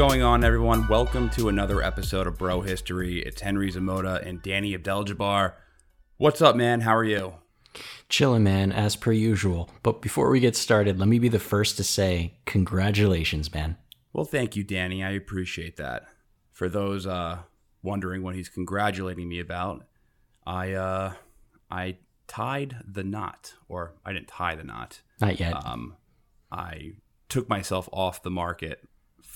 [0.00, 0.88] Going on, everyone?
[0.88, 3.20] Welcome to another episode of Bro History.
[3.20, 5.52] It's Henry Szamota and Danny Abdeljabbar.
[6.16, 6.80] What's up, man?
[6.80, 7.34] How are you?
[8.08, 9.68] Chilling, man, as per usual.
[9.82, 13.76] But before we get started, let me be the first to say congratulations, man.
[14.14, 15.04] Well, thank you, Danny.
[15.04, 16.06] I appreciate that.
[16.50, 17.40] For those uh,
[17.82, 19.84] wondering what he's congratulating me about,
[20.46, 21.12] I uh,
[21.70, 25.02] I tied the knot, or I didn't tie the knot.
[25.20, 25.62] Not yet.
[25.62, 25.98] Um,
[26.50, 26.92] I
[27.28, 28.88] took myself off the market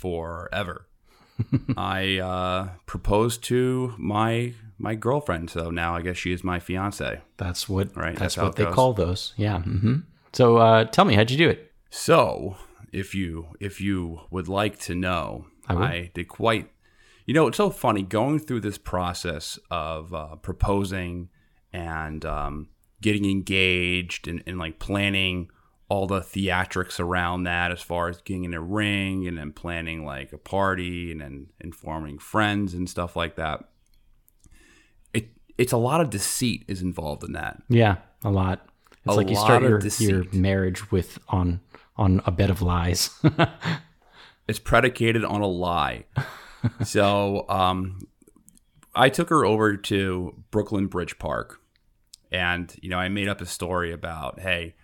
[0.05, 0.86] forever.
[1.78, 7.22] I uh, proposed to my my girlfriend, so now I guess she is my fiance.
[7.38, 8.74] that's what right, that's, that's what they goes.
[8.74, 9.33] call those.
[9.38, 9.61] Yeah.
[9.61, 10.00] Mm-hmm.
[10.34, 11.72] So uh, tell me, how'd you do it?
[11.88, 12.56] So,
[12.92, 15.74] if you if you would like to know, I.
[15.74, 16.70] I, did quite.
[17.24, 21.30] You know, it's so funny going through this process of uh, proposing
[21.72, 22.68] and um,
[23.00, 25.48] getting engaged and, and like planning
[25.95, 30.05] all the theatrics around that, as far as getting in a ring and then planning
[30.05, 33.69] like a party and then informing friends and stuff like that.
[35.12, 37.62] It it's a lot of deceit is involved in that.
[37.69, 38.67] Yeah, a lot.
[38.91, 40.09] It's A like you start your, deceit.
[40.09, 41.61] your marriage with on
[41.97, 43.11] on a bed of lies.
[44.48, 46.07] it's predicated on a lie.
[46.85, 48.08] so um,
[48.97, 51.61] I took her over to Brooklyn Bridge Park,
[52.33, 54.74] and you know I made up a story about, hey,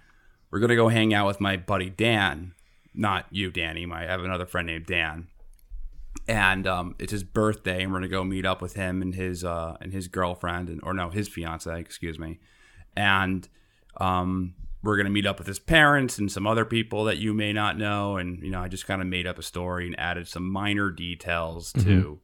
[0.51, 2.55] we're gonna go hang out with my buddy Dan,
[2.95, 3.87] not you, Danny.
[3.87, 5.29] My I have another friend named Dan,
[6.29, 9.45] and um, it's his birthday, and we're gonna go meet up with him and his
[9.45, 12.39] uh, and his girlfriend, and or no, his fiance, excuse me,
[12.97, 13.49] and
[13.99, 17.53] um, we're gonna meet up with his parents and some other people that you may
[17.53, 20.27] not know, and you know, I just kind of made up a story and added
[20.27, 22.21] some minor details to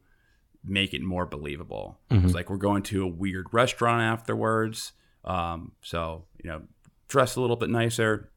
[0.65, 1.97] make it more believable.
[2.25, 4.91] It's like we're going to a weird restaurant afterwards,
[5.23, 6.61] um, so you know,
[7.07, 8.29] dress a little bit nicer.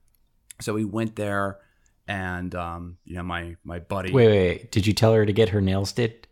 [0.60, 1.58] So we went there,
[2.06, 4.12] and um, you know, my my buddy.
[4.12, 4.72] wait, wait, wait.
[4.72, 6.26] Did you tell her to get her nails did?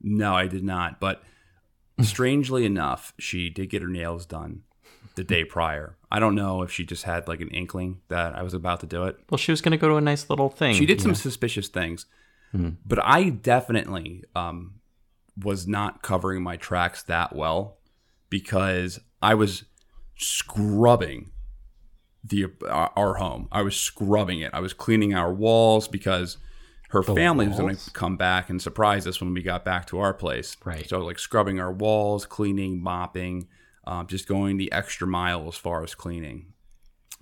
[0.00, 1.00] No, I did not.
[1.00, 1.22] But
[2.02, 4.62] strangely enough, she did get her nails done
[5.16, 5.96] the day prior.
[6.10, 8.86] I don't know if she just had like an inkling that I was about to
[8.86, 9.18] do it.
[9.30, 10.74] Well, she was going to go to a nice little thing.
[10.74, 11.14] She did some know?
[11.16, 12.06] suspicious things,
[12.52, 12.70] Hmm.
[12.86, 14.74] but I definitely um,
[15.42, 17.78] was not covering my tracks that well
[18.30, 19.64] because I was
[20.16, 21.30] scrubbing
[22.28, 23.48] the our, our home.
[23.52, 24.50] I was scrubbing it.
[24.52, 26.38] I was cleaning our walls because
[26.90, 29.98] her family was going to come back and surprise us when we got back to
[29.98, 30.56] our place.
[30.64, 30.88] Right.
[30.88, 33.48] So like scrubbing our walls, cleaning, mopping,
[33.86, 36.52] um, just going the extra mile as far as cleaning.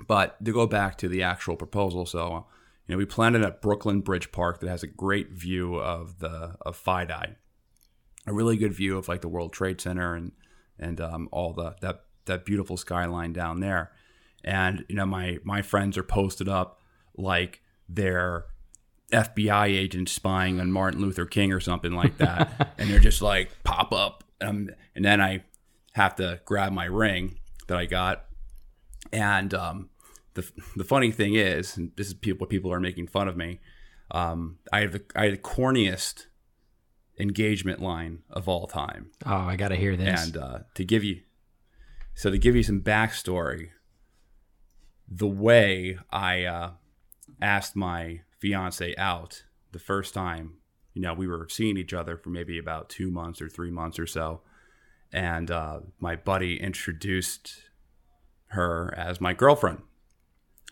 [0.07, 2.47] But to go back to the actual proposal, so
[2.87, 6.19] you know, we planned it at Brooklyn Bridge Park that has a great view of
[6.19, 7.37] the of FIDI,
[8.27, 10.33] a really good view of like the World Trade Center and
[10.79, 13.93] and um, all the that that beautiful skyline down there.
[14.45, 16.81] And you know, my my friends are posted up
[17.17, 18.45] like they're
[19.13, 23.51] FBI agents spying on Martin Luther King or something like that, and they're just like
[23.65, 25.45] pop up, um, and then I
[25.93, 27.39] have to grab my ring
[27.69, 28.25] that I got,
[29.13, 29.91] and um,
[30.35, 33.37] the the funny thing is, and this is people what people are making fun of
[33.37, 33.61] me.
[34.11, 36.27] Um, I have the I have the corniest
[37.19, 40.25] engagement line of all time, Oh, I got to hear this.
[40.27, 41.21] and uh, to give you
[42.15, 43.69] so to give you some backstory,
[45.09, 46.71] the way I uh,
[47.41, 50.55] asked my fiance out the first time,
[50.93, 53.99] you know, we were seeing each other for maybe about two months or three months
[53.99, 54.43] or so,
[55.13, 57.63] and uh, my buddy introduced
[58.49, 59.83] her as my girlfriend,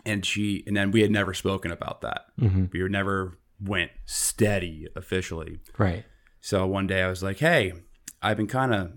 [0.04, 2.26] and she and then we had never spoken about that.
[2.40, 2.72] Mhm.
[2.72, 5.60] We never went steady officially.
[5.78, 6.04] Right.
[6.40, 7.72] So one day I was like, "Hey,
[8.20, 8.92] I've been kind of."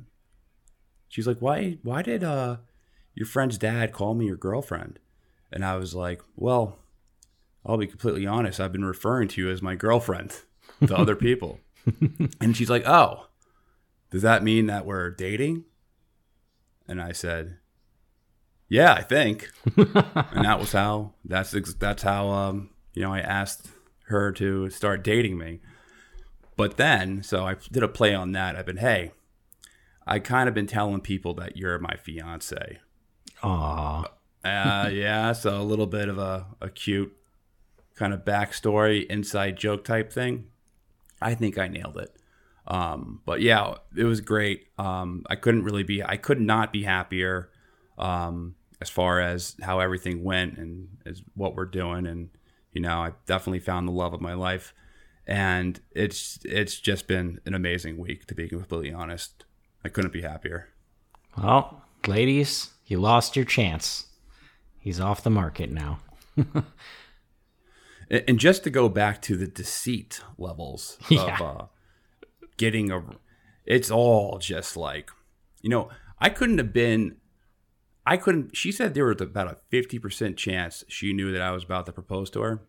[1.08, 1.78] She's like, "Why?
[1.84, 2.58] Why did uh
[3.14, 5.00] your friend's dad call me your girlfriend?"
[5.56, 6.78] And I was like, "Well,
[7.66, 8.60] I'll be completely honest.
[8.60, 10.42] I've been referring to you as my girlfriend
[10.86, 11.60] to other people."
[12.40, 13.28] and she's like, "Oh,
[14.12, 15.64] does that mean that we're dating?"
[16.88, 17.58] And I said,
[18.70, 19.50] Yeah, I think.
[19.76, 23.70] and that was how that's that's how um, you know I asked
[24.08, 25.62] her to start dating me.
[26.58, 28.56] But then, so I did a play on that.
[28.56, 29.12] I've been, hey,
[30.08, 32.80] I kind of been telling people that you're my fiance.
[33.44, 34.06] Aw.
[34.46, 37.12] Uh, yeah, so a little bit of a, a cute
[37.96, 40.46] kind of backstory, inside joke type thing.
[41.22, 42.16] I think I nailed it.
[42.68, 44.68] Um, but yeah, it was great.
[44.78, 47.50] Um, I couldn't really be, I could not be happier
[47.98, 52.06] um, as far as how everything went and as what we're doing.
[52.06, 52.30] And
[52.72, 54.74] you know, I definitely found the love of my life,
[55.26, 59.46] and it's it's just been an amazing week to be completely honest.
[59.84, 60.70] I couldn't be happier.
[61.38, 64.08] Well, ladies, you lost your chance.
[64.86, 66.00] He's off the market now.
[68.12, 71.38] And just to go back to the deceit levels Yeah.
[71.40, 71.66] of uh,
[72.56, 73.04] getting a,
[73.66, 75.10] it's all just like,
[75.64, 75.90] you know,
[76.20, 77.16] I couldn't have been,
[78.06, 78.56] I couldn't.
[78.56, 81.88] She said there was about a fifty percent chance she knew that I was about
[81.88, 82.62] to propose to her.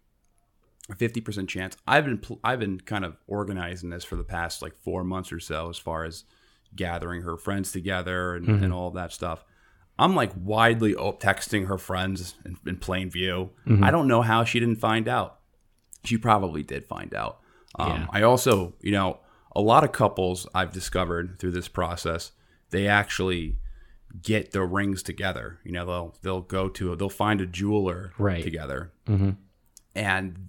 [0.91, 1.77] A fifty percent chance.
[1.87, 5.41] I've been, I've been kind of organizing this for the past like four months or
[5.41, 6.25] so, as far as
[6.75, 9.45] gathering her friends together and, and all that stuff.
[9.99, 13.51] I'm like widely texting her friends in, in plain view.
[13.83, 15.39] I don't know how she didn't find out.
[16.05, 17.41] She probably did find out.
[17.79, 18.07] Um, Yeah.
[18.11, 19.21] I also, you know,
[19.55, 22.33] a lot of couples I've discovered through this process,
[22.71, 23.57] they actually
[24.23, 25.61] get their rings together.
[25.65, 28.43] You know, they'll they'll go to they'll find a jeweler Right.
[28.45, 28.93] together,
[29.95, 30.49] and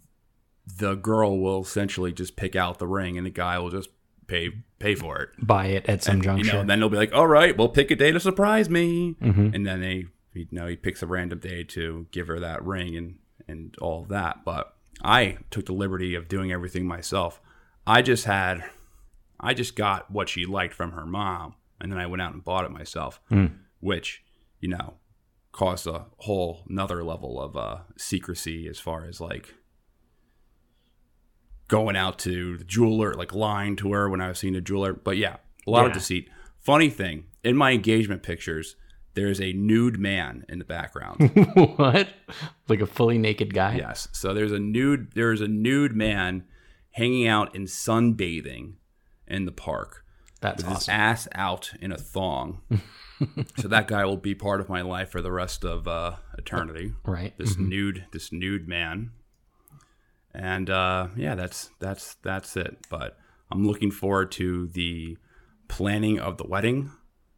[0.78, 3.90] the girl will essentially just pick out the ring, and the guy will just
[4.28, 6.54] pay pay for it Buy it at some you juncture.
[6.54, 9.16] know, and then they'll be like, "All right, we'll pick a day to surprise me,"
[9.54, 12.96] and then they, you know, he picks a random day to give her that ring
[12.96, 13.16] and
[13.48, 14.44] and all of that.
[14.46, 17.40] But I took the liberty of doing everything myself.
[17.86, 18.64] I just had,
[19.40, 22.44] I just got what she liked from her mom, and then I went out and
[22.44, 23.22] bought it myself,
[23.80, 24.24] which
[24.60, 24.96] you know
[25.52, 29.56] caused a whole another level of uh, secrecy as far as like
[31.68, 34.94] going out to the jeweler, like lying to her when I was seeing a jeweler.
[34.94, 36.30] But yeah, a lot of deceit.
[36.60, 38.76] Funny thing, in my engagement pictures,
[39.14, 41.32] there's a nude man in the background.
[41.78, 42.08] what?
[42.68, 43.76] Like a fully naked guy?
[43.76, 44.08] yes.
[44.12, 46.44] So there's a nude there's a nude man
[46.92, 48.74] hanging out in sunbathing
[49.28, 50.04] in the park
[50.42, 52.62] That's with his ass out in a thong.
[53.58, 56.94] so that guy will be part of my life for the rest of uh, eternity.
[57.04, 57.36] Right.
[57.38, 59.12] This nude this nude man.
[60.38, 62.78] And uh, yeah, that's that's that's it.
[62.92, 63.18] But
[63.52, 65.18] I'm looking forward to the
[65.68, 66.92] planning of the wedding.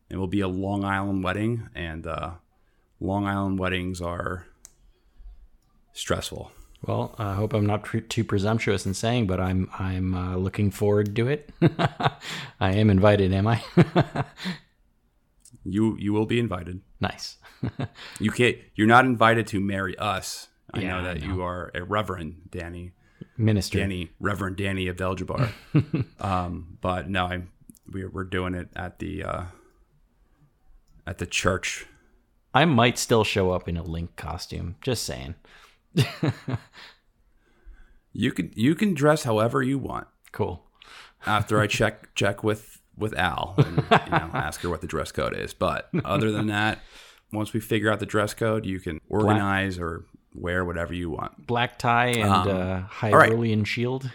[0.09, 2.31] It will be a Long Island wedding, and uh,
[2.99, 4.47] Long Island weddings are
[5.93, 6.51] stressful.
[6.85, 10.69] Well, I hope I'm not too too presumptuous in saying, but I'm I'm uh, looking
[10.69, 11.49] forward to it.
[12.59, 13.63] I am invited, am I?
[15.65, 16.81] You you will be invited.
[16.99, 17.37] nice.
[18.19, 18.57] You can't.
[18.75, 20.47] You're not invited to marry us.
[20.73, 22.91] I Yeah, know that you are a Reverend Danny,
[23.37, 23.79] Minister.
[23.79, 25.51] Danny Reverend Danny Abdeljabbar.
[26.19, 27.49] um, but no, I'm
[27.91, 29.43] we're we're doing it at the uh,
[31.07, 31.85] at the church.
[32.53, 34.75] I might still show up in a Link costume.
[34.81, 35.35] Just saying.
[38.13, 40.07] You can you can dress however you want.
[40.31, 40.63] Cool.
[41.25, 45.11] After I check check with with Al and you know, ask her what the dress
[45.11, 45.53] code is.
[45.53, 46.79] But other than that,
[47.31, 51.45] once we figure out the dress code, you can organize or wear whatever you want.
[51.47, 52.53] Black tie and Um, uh,
[53.01, 53.31] right.
[53.31, 54.11] Hyrulean shield.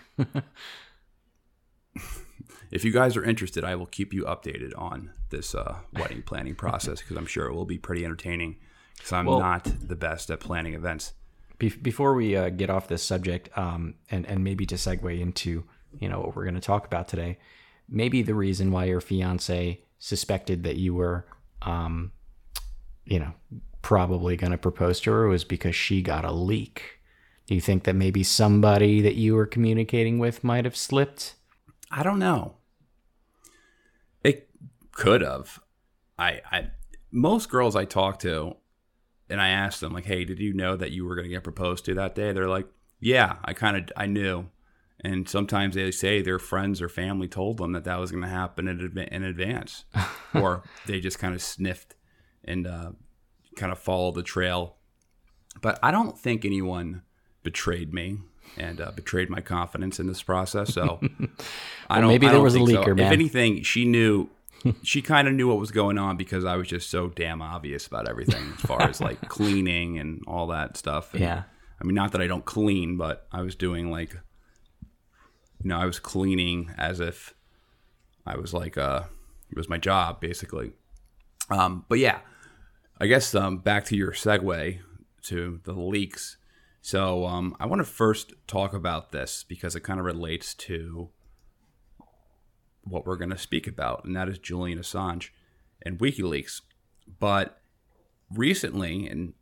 [2.71, 6.57] If you guys are interested, I will keep you updated on this uh, wedding planning
[6.57, 8.57] process because I'm sure it will be pretty entertaining.
[8.97, 11.13] Because I'm Well- not the best at planning events.
[11.59, 15.63] Be- before we uh, get off this subject, um, and and maybe to segue into
[16.01, 17.39] you know what we're going to talk about today,
[17.89, 21.25] maybe the reason why your fiance suspected that you were,
[21.63, 22.11] um,
[23.05, 23.33] you know,
[23.85, 27.01] probably going to propose to her was because she got a leak.
[27.47, 31.35] Do you think that maybe somebody that you were communicating with might have slipped?
[31.91, 32.55] I don't know.
[34.25, 34.49] It
[34.93, 35.61] could have.
[36.19, 36.71] I, I
[37.11, 38.57] most girls I talk to,
[39.29, 41.45] and I ask them like, "Hey, did you know that you were going to get
[41.45, 42.67] proposed to that day?" They're like,
[43.01, 44.47] "Yeah, I kind of I knew."
[45.01, 48.29] And sometimes they say their friends or family told them that that was going to
[48.31, 49.85] happen in, in advance,
[50.35, 51.95] or they just kind of sniffed
[52.45, 52.93] and uh,
[53.57, 54.77] kind of follow the trail.
[55.61, 57.03] But I don't think anyone
[57.43, 58.19] betrayed me
[58.57, 60.75] and uh, betrayed my confidence in this process.
[60.75, 61.01] So
[61.91, 62.09] I don't.
[62.09, 62.83] maybe I there don't was a think so.
[62.85, 63.07] leaker, man.
[63.07, 64.29] If anything, she knew.
[64.83, 67.87] She kind of knew what was going on because I was just so damn obvious
[67.87, 71.13] about everything as far as like cleaning and all that stuff.
[71.13, 71.43] And, Yeah.
[71.79, 74.15] I mean, not that I don't clean, but I was doing like,
[75.63, 77.35] you know, I was cleaning as if
[78.25, 79.03] I was like, uh,
[79.51, 80.73] it was my job basically.
[81.51, 82.21] Um, but yeah,
[83.01, 84.79] I guess um, back to your segue
[85.25, 86.37] to the leaks.
[86.81, 91.09] So um, I want to first talk about this because it kind of relates to
[92.83, 95.31] what we're going to speak about, and that is Julian Assange
[95.83, 96.61] and WikiLeaks.
[97.19, 97.61] But
[98.31, 99.33] recently, and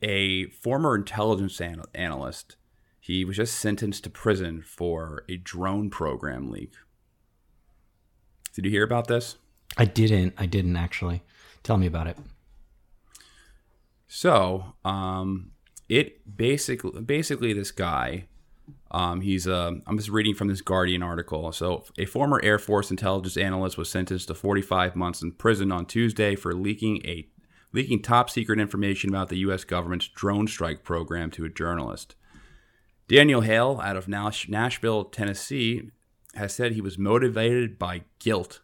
[0.00, 2.56] a former intelligence an- analyst,
[2.98, 6.72] he was just sentenced to prison for a drone program leak.
[8.54, 9.36] Did you hear about this?
[9.76, 10.34] I didn't.
[10.38, 11.22] I didn't actually.
[11.62, 12.18] Tell me about it.
[14.14, 15.52] So, um,
[15.88, 18.26] it basically basically this guy,
[18.90, 19.80] um, he's a.
[19.86, 21.50] I'm just reading from this Guardian article.
[21.52, 25.86] So, a former Air Force intelligence analyst was sentenced to 45 months in prison on
[25.86, 27.26] Tuesday for leaking a
[27.72, 29.64] leaking top secret information about the U.S.
[29.64, 32.14] government's drone strike program to a journalist.
[33.08, 35.88] Daniel Hale, out of Nashville, Tennessee,
[36.34, 38.60] has said he was motivated by guilt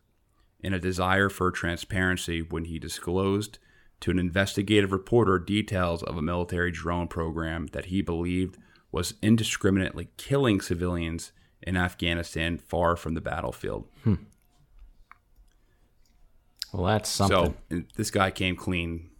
[0.62, 3.58] and a desire for transparency when he disclosed
[4.00, 8.56] to an investigative reporter details of a military drone program that he believed
[8.92, 13.86] was indiscriminately killing civilians in Afghanistan far from the battlefield.
[14.04, 14.14] Hmm.
[16.72, 17.54] Well, that's something.
[17.70, 19.10] So this guy came clean.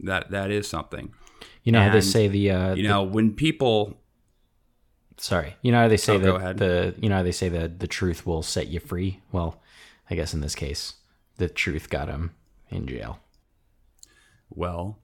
[0.00, 1.12] That that is something.
[1.64, 3.98] You know and, how they say the uh, you know when people.
[5.18, 7.80] Sorry, you know how they say oh, that the you know how they say that
[7.80, 9.20] the truth will set you free.
[9.32, 9.60] Well,
[10.10, 10.94] I guess in this case,
[11.38, 12.34] the truth got him
[12.70, 13.20] in jail.
[14.50, 14.98] Well,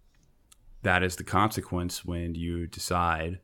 [0.83, 3.41] that is the consequence when you decide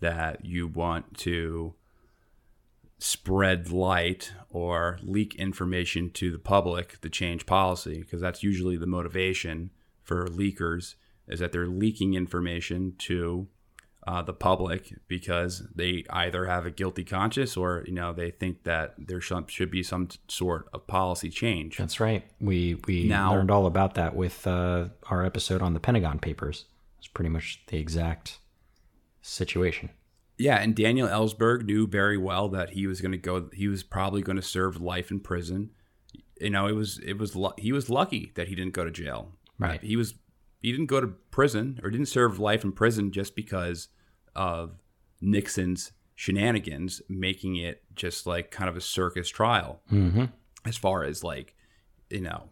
[0.00, 1.74] that you want to
[2.98, 8.86] spread light or leak information to the public to change policy because that's usually the
[8.86, 9.70] motivation
[10.02, 13.48] for leakers is that they're leaking information to
[14.06, 18.64] uh, the public because they either have a guilty conscience or you know they think
[18.64, 21.76] that there should, should be some sort of policy change.
[21.76, 22.24] That's right.
[22.40, 26.64] We we now, learned all about that with uh, our episode on the Pentagon Papers.
[26.98, 28.38] It's pretty much the exact
[29.22, 29.90] situation.
[30.38, 33.50] Yeah, and Daniel Ellsberg knew very well that he was going to go.
[33.52, 35.70] He was probably going to serve life in prison.
[36.40, 39.32] You know, it was it was he was lucky that he didn't go to jail.
[39.58, 39.82] Right.
[39.82, 40.14] He was
[40.60, 43.88] he didn't go to prison or didn't serve life in prison just because
[44.34, 44.82] of
[45.20, 49.80] Nixon's shenanigans, making it just like kind of a circus trial.
[49.90, 50.26] Mm-hmm.
[50.66, 51.54] As far as like,
[52.10, 52.50] you know,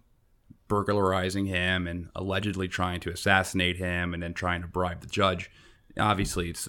[0.69, 5.51] burglarizing him and allegedly trying to assassinate him and then trying to bribe the judge.
[5.99, 6.69] Obviously, it's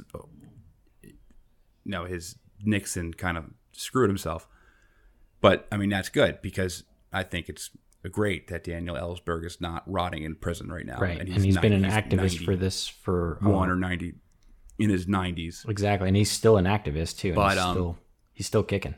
[1.04, 1.14] you
[1.86, 4.48] know his Nixon kind of screwed himself.
[5.42, 7.70] But I mean that's good because I think it's
[8.08, 11.00] great that Daniel Ellsberg is not rotting in prison right now.
[11.00, 13.76] Right, and he's, and he's 90, been an activist for this for one um, or
[13.76, 14.14] ninety
[14.78, 15.66] in his nineties.
[15.68, 17.34] Exactly, and he's still an activist too.
[17.34, 17.98] but he's um, still
[18.32, 18.96] he's still kicking.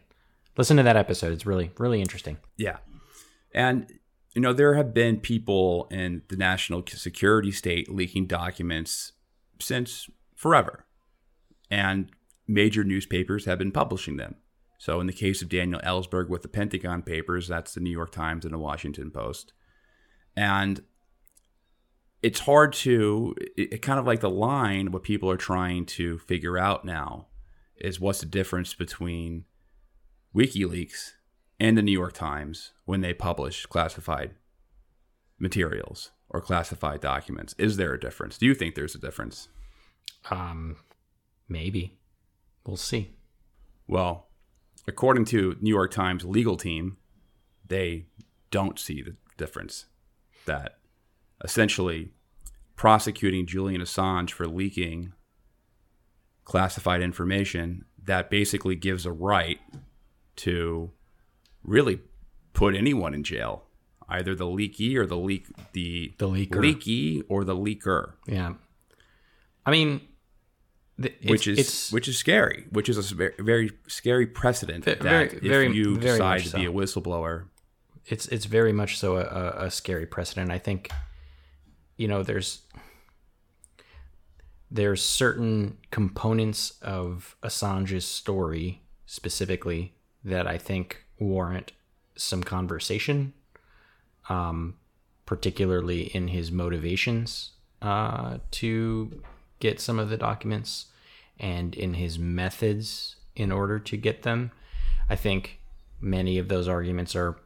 [0.55, 2.37] Listen to that episode; it's really really interesting.
[2.57, 2.77] Yeah,
[3.55, 3.91] and
[4.35, 9.13] you know there have been people in the national security state leaking documents
[9.59, 10.85] since forever,
[11.71, 12.11] and
[12.47, 14.35] major newspapers have been publishing them.
[14.81, 18.11] So, in the case of Daniel Ellsberg with the Pentagon Papers, that's the New York
[18.11, 19.53] Times and the Washington Post.
[20.35, 20.81] And
[22.23, 26.17] it's hard to, it, it kind of like the line, what people are trying to
[26.17, 27.27] figure out now
[27.77, 29.45] is what's the difference between
[30.35, 31.11] WikiLeaks
[31.59, 34.31] and the New York Times when they publish classified
[35.37, 37.53] materials or classified documents.
[37.59, 38.39] Is there a difference?
[38.39, 39.47] Do you think there's a difference?
[40.31, 40.77] Um,
[41.47, 41.99] maybe.
[42.65, 43.11] We'll see.
[43.87, 44.30] Well,
[44.87, 46.97] according to New York Times legal team,
[47.67, 48.05] they
[48.49, 49.85] don't see the difference.
[50.45, 50.77] That
[51.43, 52.11] essentially
[52.75, 55.13] prosecuting Julian Assange for leaking
[56.45, 59.59] classified information that basically gives a right
[60.35, 60.91] to
[61.63, 62.01] really
[62.53, 63.65] put anyone in jail,
[64.09, 66.59] either the leaky or the leak the the leaker.
[66.59, 68.13] leaky or the leaker.
[68.27, 68.53] Yeah,
[69.65, 70.01] I mean,
[71.25, 75.33] which is it's, which is scary, which is a very, very scary precedent very, that
[75.33, 76.57] if very, you decide to so.
[76.57, 77.45] be a whistleblower,
[78.05, 80.51] it's it's very much so a, a scary precedent.
[80.51, 80.89] I think,
[81.97, 82.61] you know, there's
[84.69, 89.93] there's certain components of Assange's story specifically
[90.23, 91.73] that I think warrant
[92.15, 93.33] some conversation,
[94.29, 94.75] um,
[95.25, 99.21] particularly in his motivations uh, to
[99.59, 100.87] get some of the documents
[101.41, 104.51] and in his methods in order to get them.
[105.09, 105.59] I think
[105.99, 107.37] many of those arguments are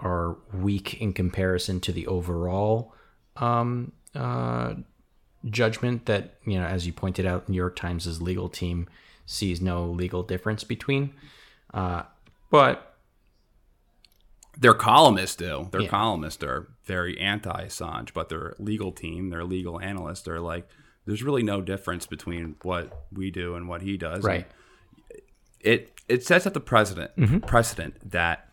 [0.00, 2.94] are weak in comparison to the overall
[3.36, 4.74] um, uh,
[5.48, 8.86] judgment that you know, as you pointed out, New York Times' legal team
[9.26, 11.14] sees no legal difference between.
[11.72, 12.02] Uh,
[12.50, 12.86] but
[14.58, 15.68] Their columnists do.
[15.70, 15.88] Their Yeah.
[15.88, 20.68] columnists are very anti Assange, but their legal team, their legal analysts are like,
[21.10, 24.22] there's really no difference between what we do and what he does.
[24.22, 24.46] Right.
[25.58, 27.38] It it sets up the precedent mm-hmm.
[27.40, 28.48] precedent that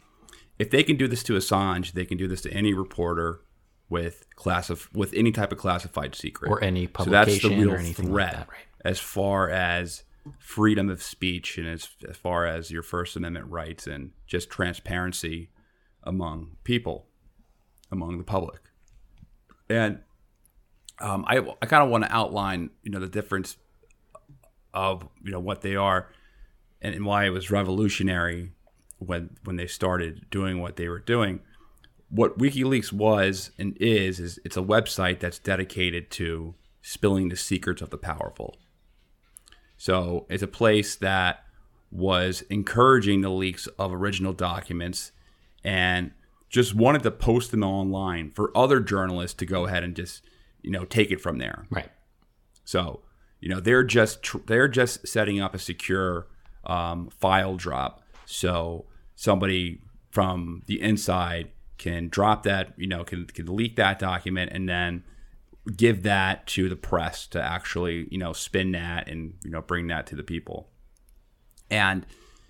[0.58, 3.42] if they can do this to Assange, they can do this to any reporter
[3.90, 7.60] with class of with any type of classified secret Or any So that's the publication
[7.60, 8.66] real or anything like threat that, right.
[8.84, 10.04] as far as
[10.40, 15.52] freedom of speech and as, as far as your First Amendment rights and just transparency
[16.02, 17.06] among people,
[17.92, 18.62] among the public.
[19.70, 20.00] And
[21.00, 23.58] um, I, I kind of want to outline, you know, the difference
[24.74, 26.10] of, you know, what they are
[26.82, 28.52] and, and why it was revolutionary
[29.00, 31.40] when when they started doing what they were doing.
[32.10, 37.82] What WikiLeaks was and is is it's a website that's dedicated to spilling the secrets
[37.82, 38.56] of the powerful.
[39.78, 41.44] So it's a place that
[41.92, 45.12] was encouraging the leaks of original documents
[45.64, 46.12] and
[46.50, 50.24] just wanted to post them online for other journalists to go ahead and just
[50.62, 51.66] you know take it from there.
[51.70, 51.90] Right.
[52.64, 53.02] So,
[53.40, 56.28] you know, they're just tr- they're just setting up a secure
[56.66, 58.86] um, file drop, so
[59.16, 64.68] somebody from the inside can drop that, you know, can can leak that document and
[64.68, 65.04] then
[65.76, 69.88] give that to the press to actually, you know, spin that and you know bring
[69.88, 70.70] that to the people.
[71.70, 72.06] And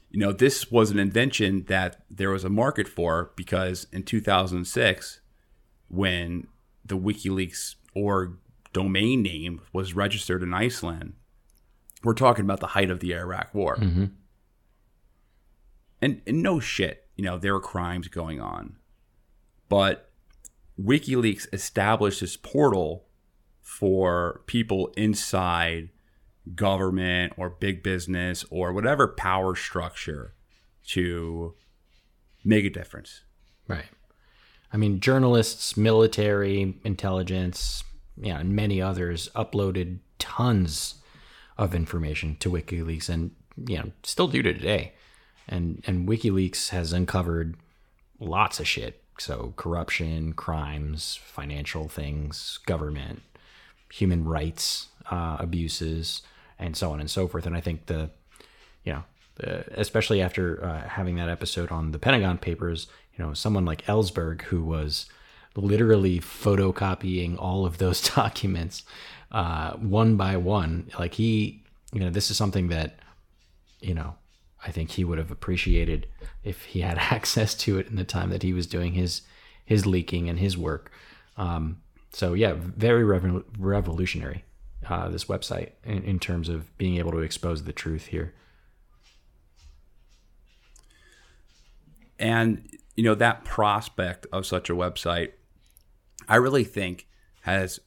[0.10, 5.20] you know, this was an invention that there was a market for because in 2006,
[5.90, 6.48] when
[6.86, 8.38] the WikiLeaks org
[8.74, 11.14] domain name was registered in Iceland,
[12.04, 13.76] we're talking about the height of the Iraq War.
[13.78, 14.06] Mm-hmm.
[16.02, 18.78] And, and no shit, you know, there were crimes going on.
[19.68, 20.12] But
[20.80, 23.08] WikiLeaks established this portal
[23.62, 25.90] for people inside
[26.56, 30.36] government or big business or whatever power structure
[30.86, 31.56] to
[32.46, 33.24] make a difference.
[33.68, 33.86] Right.
[34.72, 37.84] I mean, journalists, military, intelligence,
[38.20, 40.96] yeah, and many others uploaded tons
[41.58, 43.32] of information to WikiLeaks, and
[43.68, 44.94] you know, still do to today.
[45.48, 47.56] And and WikiLeaks has uncovered
[48.20, 49.02] lots of shit.
[49.20, 53.22] So corruption, crimes, financial things, government,
[53.92, 56.22] human rights uh, abuses,
[56.60, 57.46] and so on and so forth.
[57.46, 58.12] And I think the,
[58.84, 59.04] you know,
[59.72, 64.44] especially after uh, having that episode on the Pentagon Papers, you know, someone like Ellsberg
[64.44, 65.08] who was
[65.58, 68.84] literally photocopying all of those documents
[69.32, 70.90] uh, one by one.
[70.98, 73.00] Like he, you know, this is something that,
[73.82, 74.16] you know,
[74.66, 76.08] I think he would have appreciated
[76.44, 79.22] if he had access to it in the time that he was doing his
[79.66, 80.92] his leaking and his work.
[81.36, 81.82] Um,
[82.14, 84.46] so yeah, very revo- revolutionary
[84.88, 88.34] uh, this website in, in terms of being able to expose the truth here.
[92.18, 95.34] And you know that prospect of such a website,
[96.28, 97.08] I really think
[97.42, 97.80] has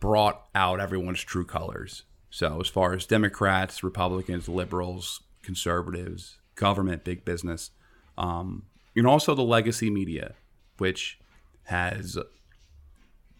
[0.00, 2.02] brought out everyone's true colors.
[2.30, 7.70] So as far as Democrats, Republicans, liberals, conservatives, government, big business,
[8.18, 10.34] um, and also the legacy media,
[10.78, 11.18] which
[11.64, 12.18] has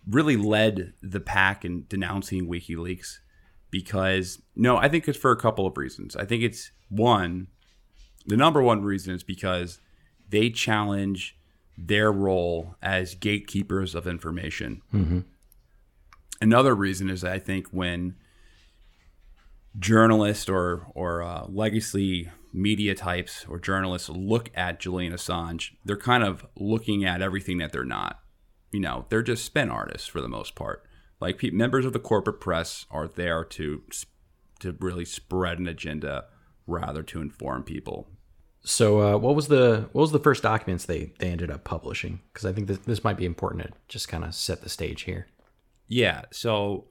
[0.08, 3.18] really led the pack in denouncing WikiLeaks
[3.70, 6.16] because no, I think it's for a couple of reasons.
[6.16, 7.48] I think it's one,
[8.26, 9.80] the number one reason is because
[10.28, 11.36] they challenge
[11.78, 14.82] their role as gatekeepers of information.
[16.40, 18.16] Another reason is I think when
[19.78, 26.24] journalists or or uh, legacy media types or journalists look at Julian Assange, they're kind
[26.24, 28.20] of looking at everything that they're not.
[28.72, 30.82] You know, they're just spin artists for the most part.
[31.20, 33.82] Like pe- members of the corporate press are there to
[34.60, 36.24] to really spread an agenda
[36.66, 38.08] rather to inform people.
[38.68, 42.20] So uh, what was the what was the first documents they they ended up publishing?
[42.32, 45.02] Because I think this, this might be important to just kind of set the stage
[45.02, 45.28] here.
[45.86, 46.86] Yeah, so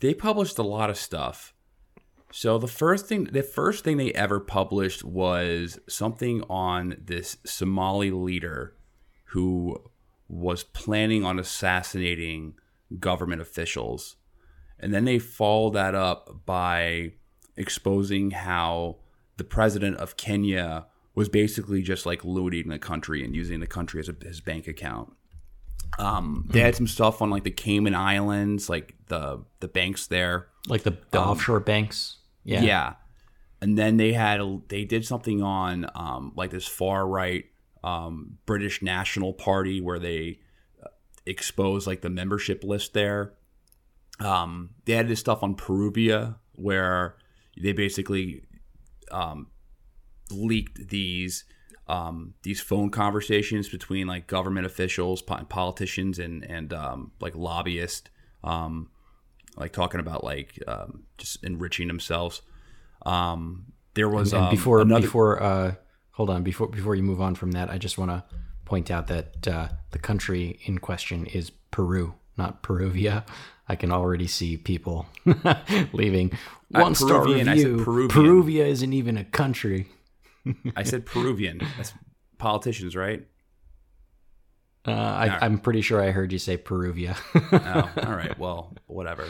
[0.00, 1.54] they published a lot of stuff.
[2.32, 8.10] So the first thing the first thing they ever published was something on this Somali
[8.10, 8.74] leader
[9.26, 9.80] who
[10.28, 12.54] was planning on assassinating
[12.98, 14.16] government officials.
[14.80, 17.12] And then they followed that up by
[17.56, 18.96] exposing how
[19.36, 24.00] the president of Kenya was basically just like looting the country and using the country
[24.00, 25.12] as a, his bank account.
[25.98, 30.48] Um, they had some stuff on like the Cayman Islands, like the the banks there.
[30.66, 32.18] Like the, the offshore banks.
[32.44, 32.62] Yeah.
[32.62, 32.94] Yeah.
[33.60, 37.44] And then they had they did something on um, like this far right
[37.84, 40.40] um, British National Party where they
[40.82, 40.88] uh,
[41.26, 43.34] exposed like the membership list there.
[44.18, 47.16] Um, they had this stuff on Peruvia where
[47.60, 48.42] they basically
[49.12, 49.48] um,
[50.30, 51.44] leaked these
[51.88, 58.08] um, these phone conversations between like government officials, po- politicians, and and um, like lobbyists,
[58.44, 58.88] um,
[59.56, 62.42] like talking about like um, just enriching themselves.
[63.04, 65.74] Um, there was And um, before another, before uh,
[66.12, 68.24] hold on before before you move on from that, I just want to
[68.64, 73.24] point out that uh, the country in question is Peru, not Peruvia.
[73.68, 75.06] I can already see people
[75.92, 76.32] leaving
[76.68, 77.84] one star Peruvian, I said review.
[77.84, 78.08] Peruvian.
[78.10, 79.86] Peruvia isn't even a country.
[80.76, 81.60] I said Peruvian.
[81.76, 81.92] That's
[82.38, 83.26] politicians, right?
[84.84, 87.16] Uh, I, I'm pretty sure I heard you say Peruvia,
[87.52, 88.36] Oh, all right.
[88.36, 89.26] Well, whatever.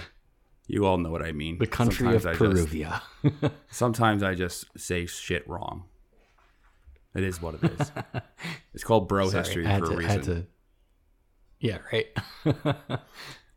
[0.67, 1.59] You all know what I mean.
[1.59, 2.55] the country Sometimes of I
[3.43, 5.85] just- sometimes I just say shit wrong.
[7.15, 7.93] It is what it is.
[8.73, 10.23] it's called bro Sorry, history for to, a reason.
[10.23, 10.47] to.
[11.61, 12.07] Yeah, right.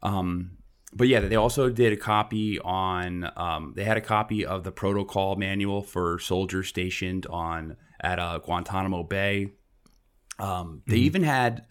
[0.03, 0.57] Um,
[0.95, 3.29] but yeah, they also did a copy on.
[3.35, 8.39] Um, they had a copy of the protocol manual for soldiers stationed on at uh,
[8.39, 9.51] Guantanamo Bay.
[10.39, 11.65] Um, they even had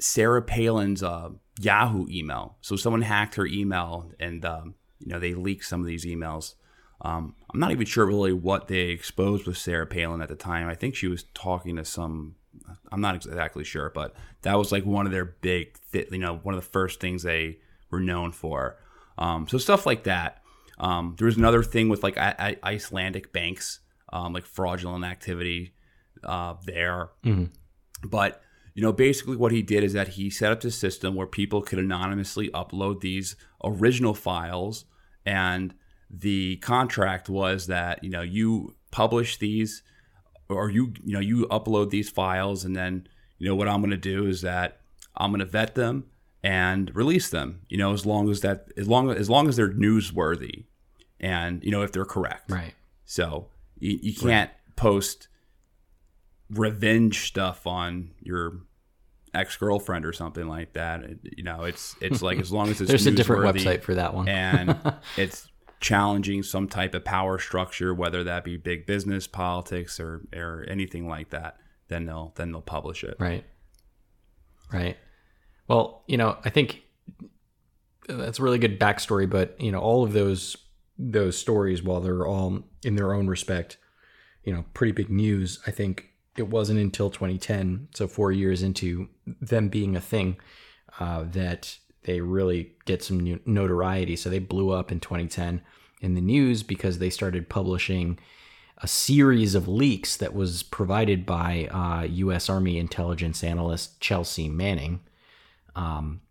[0.00, 2.56] Sarah Palin's uh, Yahoo email.
[2.62, 6.54] So someone hacked her email, and um, you know they leaked some of these emails.
[7.02, 10.66] Um, I'm not even sure really what they exposed with Sarah Palin at the time.
[10.66, 12.36] I think she was talking to some.
[12.90, 16.36] I'm not exactly sure, but that was like one of their big, th- you know,
[16.42, 17.58] one of the first things they
[17.90, 18.76] were known for.
[19.18, 20.42] Um, so stuff like that.
[20.78, 23.80] Um, there was another thing with like I- I- Icelandic banks,
[24.12, 25.72] um, like fraudulent activity
[26.24, 27.10] uh, there.
[28.04, 28.42] But
[28.74, 31.62] you know, basically, what he did is that he set up this system where people
[31.62, 34.84] could anonymously upload these original files,
[35.24, 35.72] and
[36.10, 39.82] the contract was that you know you publish these,
[40.50, 43.90] or you you know you upload these files, and then you know what I'm going
[43.92, 44.80] to do is that
[45.16, 46.04] I'm going to vet them
[46.42, 47.62] and release them.
[47.68, 50.64] You know, as long as that as long as long as they're newsworthy,
[51.20, 52.50] and you know if they're correct.
[52.50, 52.74] Right.
[53.04, 55.28] So you, you can't post
[56.50, 58.60] revenge stuff on your
[59.34, 61.02] ex girlfriend or something like that.
[61.02, 63.94] It- you know, it's it's like as long as it's There's a different website for
[63.94, 64.28] that one.
[64.28, 64.76] and
[65.16, 65.48] it's
[65.80, 71.08] challenging some type of power structure, whether that be big business, politics, or or anything
[71.08, 71.56] like that.
[71.88, 73.16] Then they'll then they'll publish it.
[73.18, 73.44] Right.
[74.72, 74.96] Right.
[75.68, 76.82] Well, you know, I think
[78.08, 80.56] that's a really good backstory, but you know, all of those
[80.98, 83.76] those stories, while they're all in their own respect,
[84.44, 89.08] you know, pretty big news, I think it wasn't until 2010, so four years into
[89.26, 90.36] them being a thing,
[90.98, 94.16] uh, that they really get some notoriety.
[94.16, 95.60] So they blew up in 2010
[96.00, 98.18] in the news because they started publishing
[98.78, 102.48] a series of leaks that was provided by uh, U.S.
[102.48, 105.00] Army intelligence analyst Chelsea Manning.
[105.76, 106.22] Um,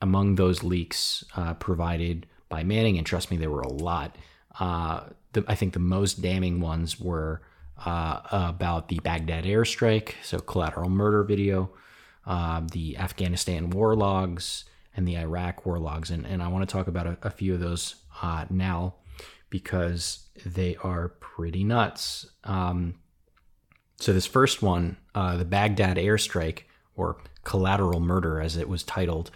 [0.00, 4.16] among those leaks uh, provided by Manning, and trust me, there were a lot.
[4.58, 5.00] Uh,
[5.32, 7.42] the, I think the most damning ones were
[7.84, 11.70] uh, about the Baghdad airstrike, so collateral murder video,
[12.24, 14.64] uh, the Afghanistan war logs,
[14.96, 16.10] and the Iraq war logs.
[16.10, 18.94] And, and I want to talk about a, a few of those uh, now
[19.50, 22.26] because they are pretty nuts.
[22.44, 22.94] Um,
[23.98, 26.62] so, this first one, uh, the Baghdad airstrike,
[26.96, 29.30] or collateral murder as it was titled,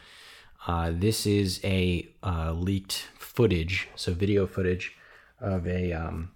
[0.66, 4.96] uh, this is a uh, leaked footage, so video footage
[5.40, 6.32] of a um,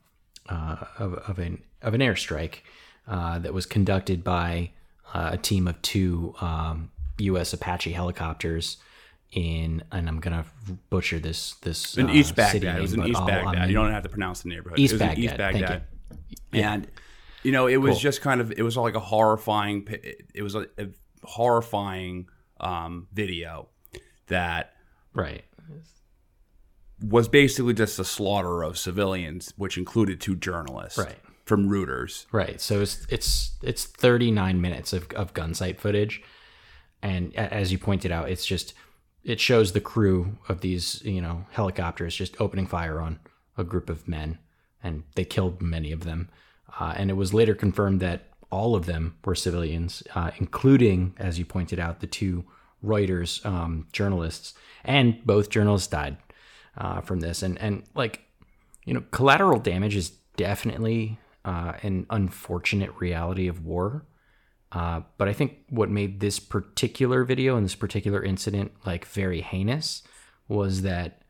[0.49, 2.59] uh, of, of an of an airstrike
[3.09, 4.71] uh, that was conducted by
[5.13, 7.53] uh, a team of two um, U.S.
[7.53, 8.77] Apache helicopters
[9.33, 10.47] in, and I'm gonna
[10.91, 12.79] butcher this this In uh, East Baghdad.
[12.79, 13.57] It was in East I'll- Baghdad.
[13.57, 14.79] I'm- you don't have to pronounce the neighborhood.
[14.79, 15.83] East it was in East Baghdad, thank Baghdad.
[16.53, 16.87] And
[17.43, 18.01] you know, it was Cool.
[18.01, 19.87] just kind of it was like a horrifying.
[20.33, 20.87] It was a, a
[21.25, 22.29] horrifying
[22.61, 23.69] um, video
[24.29, 24.75] that
[25.13, 25.45] right.
[27.03, 31.19] was basically just a slaughter of civilians, which included two journalists Right.
[31.45, 32.27] from Reuters.
[32.33, 32.61] Right.
[32.61, 36.23] So it's it's it's 39 minutes of, of gun site footage.
[37.03, 38.75] And as you pointed out, it's just
[39.23, 43.19] it shows the crew of these, you know, helicopters just opening fire on
[43.57, 44.39] a group of men
[44.83, 46.29] and they killed many of them.
[46.79, 51.41] Uh, and it was later confirmed that all of them were civilians, uh, including, as
[51.41, 52.45] you pointed out, the two
[52.85, 54.55] Reuters um, journalists.
[54.85, 56.19] And both journalists died
[56.79, 57.43] uh, from this.
[57.43, 58.21] And, and like,
[58.85, 64.07] you know, collateral damage is definitely uh, an unfortunate reality of war.
[64.71, 69.41] Uh, but I think what made this particular video and this particular incident like very
[69.41, 70.05] heinous
[70.47, 71.23] was that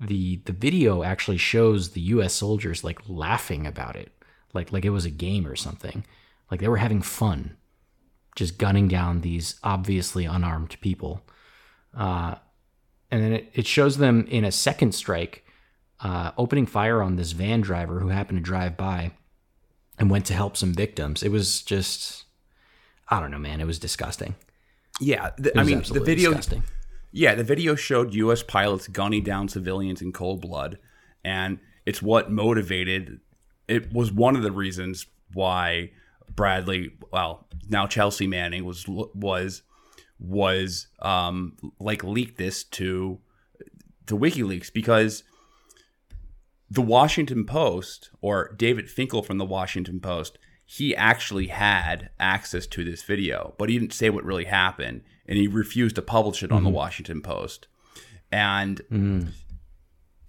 [0.00, 2.32] the the video actually shows the U.S.
[2.34, 4.12] soldiers like laughing about it,
[4.52, 6.04] like like it was a game or something,
[6.52, 7.56] like they were having fun,
[8.36, 11.22] just gunning down these obviously unarmed people.
[11.96, 12.34] Uh,
[13.10, 15.46] and then it, it shows them in a second strike,
[16.00, 19.12] uh, opening fire on this van driver who happened to drive by
[19.98, 21.22] and went to help some victims.
[21.22, 22.24] It was just,
[23.08, 23.62] I don't know, man.
[23.62, 24.34] It was disgusting.
[25.00, 26.32] Yeah, the, I mean, the video.
[26.32, 26.64] disgusting.
[27.12, 28.42] Yeah, the video showed U.S.
[28.42, 30.78] pilots gunning down civilians in cold blood,
[31.24, 33.20] and it's what motivated.
[33.68, 35.92] It was one of the reasons why
[36.34, 39.62] Bradley, well, now Chelsea Manning was was
[40.18, 43.18] was um like leaked this to
[44.06, 45.24] to WikiLeaks because
[46.70, 52.82] the Washington Post or David Finkel from the Washington Post, he actually had access to
[52.84, 56.50] this video, but he didn't say what really happened, and he refused to publish it
[56.50, 57.66] on the Washington Post.
[58.30, 58.78] And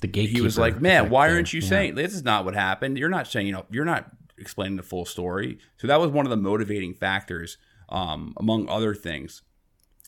[0.01, 0.37] The gatekeeper.
[0.37, 1.67] he was like, "Man, why aren't you Yeah.
[1.69, 2.97] saying this is not what happened?
[2.97, 4.11] You're not saying, you know, you're not
[4.43, 7.57] explaining the full story." So that was one of the motivating factors,
[7.89, 9.41] um, among other things.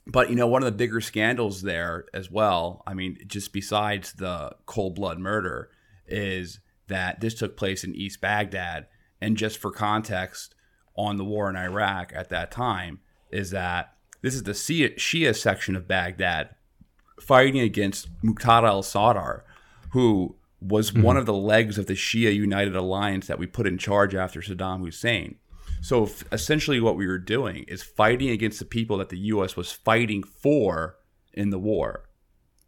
[0.06, 2.84] But you know, one of the bigger scandals there as well.
[2.86, 5.69] I mean, just besides the cold blood murder,
[6.08, 8.88] is that this took place in East Baghdad.
[9.21, 10.54] And just for context
[10.95, 13.00] on the war in Iraq at that time,
[13.32, 16.50] is that this is the Shia, section of Baghdad
[17.19, 19.43] fighting against Muqtada al-Sadr,
[19.91, 20.36] who
[20.67, 21.01] was mm-hmm.
[21.01, 24.41] one of the legs of the Shia United Alliance that we put in charge after
[24.41, 25.36] Saddam Hussein.
[25.82, 29.56] So f- essentially, what we were doing is fighting against the people that the U.S.
[29.56, 30.97] was fighting for
[31.34, 32.10] in the war.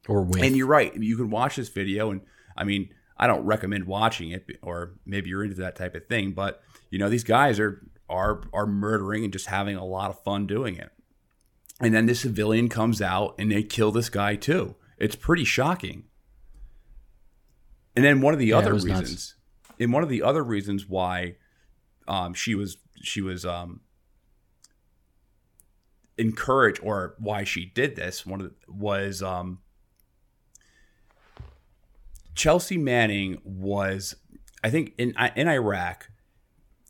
[0.08, 0.44] or with.
[0.44, 0.94] And you're right.
[0.96, 2.22] You can watch this video, and
[2.56, 6.34] I mean, I don't recommend watching it, or maybe you're into that type of thing.
[6.34, 10.24] But you know, these guys are are are murdering and just having a lot of
[10.24, 10.92] fun doing it.
[11.80, 14.76] And then this civilian comes out and they kill this guy too.
[14.98, 16.06] It's pretty shocking.
[17.98, 19.02] And then one of the Yeah, other was nuts.
[19.02, 19.36] reasons,
[19.80, 21.36] and one of the other reasons why
[22.08, 23.82] um, she was she was um,
[26.18, 29.60] encouraged, or why she did this, one of the, was um,
[32.36, 34.16] Chelsea Manning was,
[34.64, 36.12] I think, in in Iraq,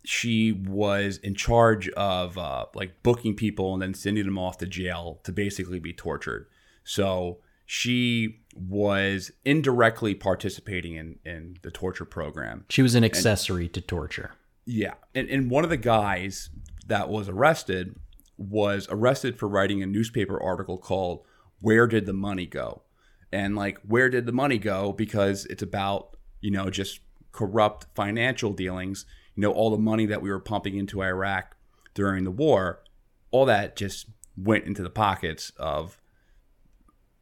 [0.04, 4.66] she was in charge of uh, like booking people and then sending them off to
[4.66, 6.48] jail to basically be tortured.
[6.84, 12.66] So she was indirectly participating in in the torture program.
[12.70, 14.32] she was an accessory to torture.
[14.66, 16.50] Yeah, and and one of the guys
[16.88, 17.96] that was arrested
[18.38, 21.26] was arrested for writing a newspaper article called
[21.60, 22.84] "Where Did the Money Go?"
[23.32, 27.00] and like where did the money go because it's about you know just
[27.32, 31.56] corrupt financial dealings you know all the money that we were pumping into iraq
[31.94, 32.82] during the war
[33.32, 36.00] all that just went into the pockets of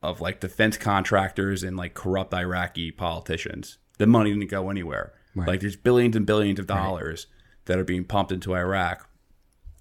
[0.06, 5.48] of like defense contractors and like corrupt iraqi politicians the money didn't go anywhere Right.
[5.50, 7.28] like there's billions and billions of dollars
[7.66, 9.10] that are being pumped into iraq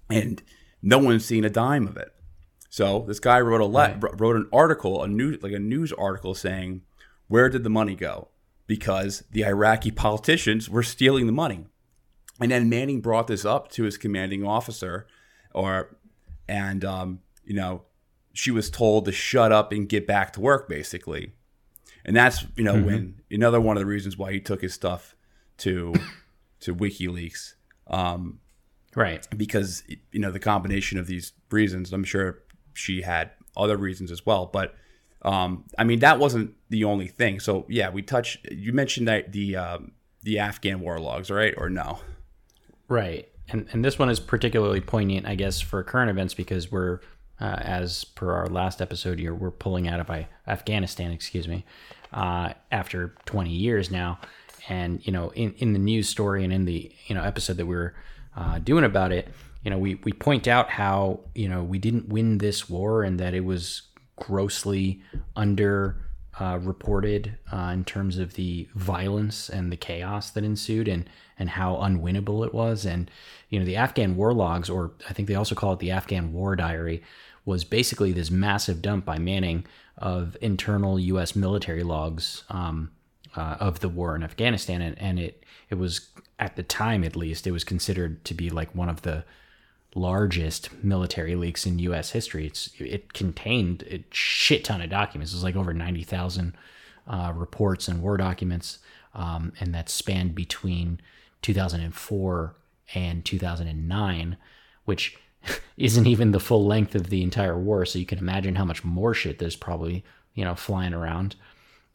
[0.09, 0.41] and
[0.81, 2.11] no one's seen a dime of it
[2.69, 6.35] so this guy wrote a le- wrote an article, a news like a news article
[6.35, 6.81] saying,
[7.29, 8.27] "Where did the money go?"
[8.67, 11.67] Because the Iraqi politicians were stealing the money.
[12.41, 15.07] And then Manning brought this up to his commanding officer,
[15.53, 15.95] or
[16.49, 17.83] and um, you know,
[18.35, 21.31] she was told to shut up and get back to work, basically.
[22.05, 25.15] And that's you know when another one of the reasons why he took his stuff
[25.59, 25.93] to
[26.59, 27.53] to WikiLeaks.
[27.87, 28.39] Um,
[28.95, 29.27] Right.
[29.35, 32.39] because you know the combination of these reasons i'm sure
[32.73, 34.73] she had other reasons as well but
[35.23, 39.33] um, i mean that wasn't the only thing so yeah we touched you mentioned that
[39.33, 39.91] the um,
[40.23, 41.99] the afghan war logs right or no
[42.87, 43.27] Right.
[43.49, 46.99] And and this one is particularly poignant, I guess, for current events because we're,
[47.39, 51.65] uh, as per our last episode here, we're pulling out of I- Afghanistan, excuse me,
[52.13, 54.19] uh, after 20 years now.
[54.69, 57.65] And, you know, in, in the news story and in the, you know, episode that
[57.65, 57.93] we were
[58.35, 59.27] uh, doing about it,
[59.63, 63.19] you know, we, we point out how, you know, we didn't win this war and
[63.19, 63.83] that it was
[64.15, 65.01] grossly
[65.35, 65.97] under
[66.39, 71.49] uh, reported uh, in terms of the violence and the chaos that ensued and and
[71.49, 73.09] how unwinnable it was and
[73.49, 76.33] you know the Afghan war logs or I think they also call it the Afghan
[76.33, 77.03] war diary
[77.45, 79.65] was basically this massive dump by Manning
[79.97, 81.35] of internal U.S.
[81.35, 82.91] military logs um,
[83.35, 87.15] uh, of the war in Afghanistan and, and it it was at the time at
[87.15, 89.23] least it was considered to be like one of the
[89.95, 92.11] largest military leaks in U.S.
[92.11, 92.45] history.
[92.45, 95.31] It's it contained a shit ton of documents.
[95.31, 96.55] It was like over ninety thousand
[97.07, 98.79] uh, reports and war documents,
[99.13, 100.99] um, and that spanned between
[101.41, 102.55] 2004
[102.95, 104.37] and 2009,
[104.85, 105.17] which
[105.77, 107.85] isn't even the full length of the entire war.
[107.85, 110.03] So you can imagine how much more shit there's probably
[110.33, 111.35] you know flying around.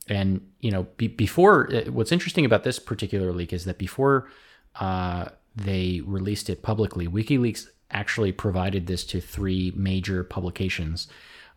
[0.09, 4.29] And you know, be, before uh, what's interesting about this particular leak is that before
[4.77, 11.09] uh, they released it publicly, WikiLeaks actually provided this to three major publications.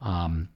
[0.02, 0.50] Um,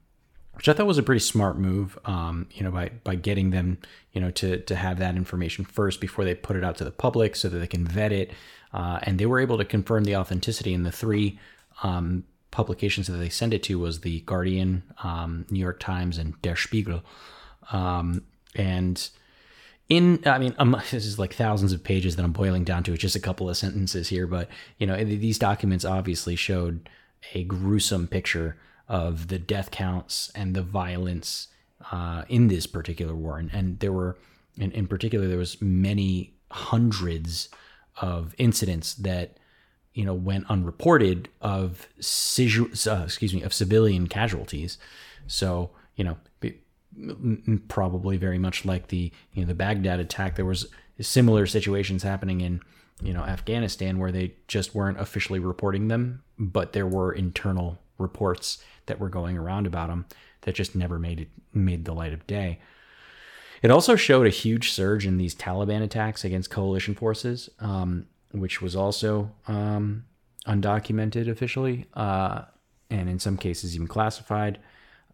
[0.58, 1.96] which I thought was a pretty smart move.
[2.04, 3.78] Um, you know, by by getting them,
[4.12, 6.90] you know, to to have that information first before they put it out to the
[6.90, 8.32] public, so that they can vet it.
[8.72, 10.74] Uh, and they were able to confirm the authenticity.
[10.74, 11.38] in the three
[11.84, 16.40] um, publications that they sent it to was the Guardian, um, New York Times, and
[16.42, 17.02] Der Spiegel.
[17.70, 18.24] Um,
[18.56, 19.08] and
[19.88, 22.92] in, I mean, um, this is like thousands of pages that I'm boiling down to.
[22.92, 24.48] It's just a couple of sentences here, but
[24.78, 26.88] you know, these documents obviously showed
[27.34, 28.56] a gruesome picture
[28.88, 31.48] of the death counts and the violence
[31.92, 33.38] uh, in this particular war.
[33.38, 34.16] And, and there were,
[34.56, 37.48] in, in particular, there was many hundreds
[38.00, 39.36] of incidents that
[39.94, 44.78] you know went unreported of uh, excuse me of civilian casualties.
[45.26, 46.16] So you know
[47.68, 50.68] probably very much like the you know the Baghdad attack, there was
[51.00, 52.60] similar situations happening in
[53.02, 58.62] you know Afghanistan where they just weren't officially reporting them, but there were internal reports
[58.86, 60.06] that were going around about them
[60.42, 62.58] that just never made it made the light of day.
[63.62, 68.62] It also showed a huge surge in these Taliban attacks against coalition forces, um, which
[68.62, 70.04] was also um,
[70.46, 72.42] undocumented officially, uh,
[72.90, 74.58] and in some cases even classified.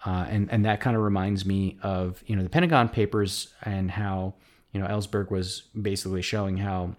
[0.05, 3.91] Uh, and and that kind of reminds me of you know the Pentagon Papers and
[3.91, 4.35] how
[4.73, 6.95] you know Ellsberg was basically showing how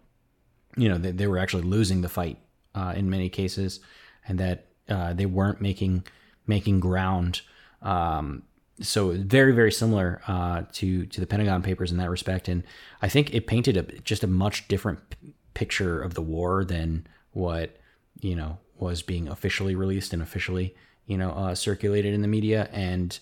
[0.76, 2.38] you know they, they were actually losing the fight
[2.74, 3.80] uh, in many cases,
[4.28, 6.06] and that uh, they weren't making
[6.48, 7.42] making ground.
[7.82, 8.44] Um,
[8.82, 12.64] so very very similar uh, to to the Pentagon Papers in that respect, and
[13.04, 17.06] I think it painted a just a much different p- picture of the war than
[17.32, 17.78] what
[18.20, 22.70] you know was being officially released and officially you know uh, circulated in the media,
[22.72, 23.20] and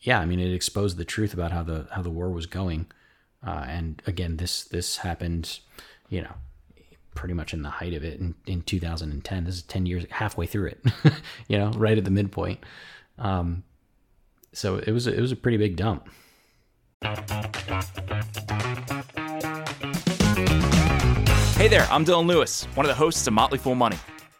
[0.00, 2.86] yeah, I mean it exposed the truth about how the how the war was going,
[3.46, 5.60] uh, and again this this happened,
[6.08, 6.34] you know,
[7.14, 9.44] pretty much in the height of it in, in 2010.
[9.44, 10.84] This is 10 years, halfway through it,
[11.48, 12.60] you know, right at the midpoint.
[13.18, 13.64] Um,
[14.52, 16.08] so it was, it was a pretty big dump.
[21.56, 23.96] Hey there, I'm Dylan Lewis, one of the hosts of Motley Fool Money.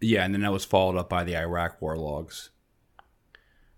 [0.00, 2.50] Yeah, and then that was followed up by the Iraq war logs.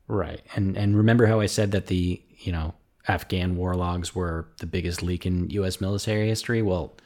[0.07, 0.43] Right.
[0.55, 2.75] And and remember how I said that the, you know,
[3.09, 5.81] Afghan war logs were the biggest leak in U.S.
[5.81, 6.63] military history.
[6.63, 6.97] Well,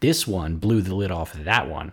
[0.00, 1.92] this one blew the lid off of that one.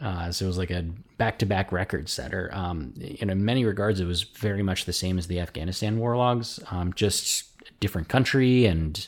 [0.00, 2.48] Uh, so it was like a back-to-back record setter.
[2.54, 6.58] Um, in many regards, it was very much the same as the Afghanistan war logs,
[6.70, 9.06] um, just a different country and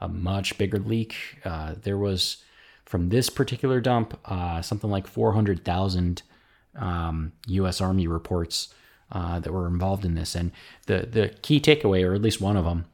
[0.00, 1.14] a much bigger leak.
[1.44, 2.38] Uh, there was
[2.84, 6.22] from this particular dump uh, something like 400,000
[6.76, 7.80] um, U.S.
[7.80, 8.72] Army reports
[9.12, 10.52] uh, that were involved in this, and
[10.86, 12.86] the the key takeaway, or at least one of them,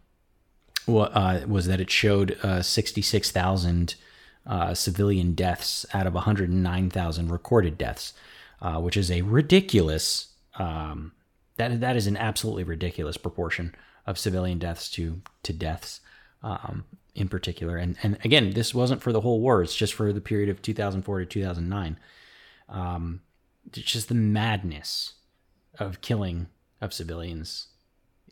[0.89, 3.95] uh, was that it showed uh, 66,000
[4.47, 8.13] uh, civilian deaths out of 109,000 recorded deaths,
[8.61, 10.29] uh, which is a ridiculous.
[10.59, 11.13] Um,
[11.57, 13.75] that that is an absolutely ridiculous proportion
[14.07, 16.01] of civilian deaths to to deaths
[16.43, 17.77] um, in particular.
[17.77, 20.63] And and again, this wasn't for the whole war; it's just for the period of
[20.63, 21.99] 2004 to 2009.
[22.69, 23.21] Um,
[23.73, 25.15] just the madness
[25.79, 26.49] of killing
[26.81, 27.69] of civilians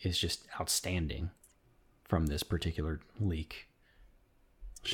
[0.02, 1.30] is just outstanding
[2.04, 3.68] from this particular leak.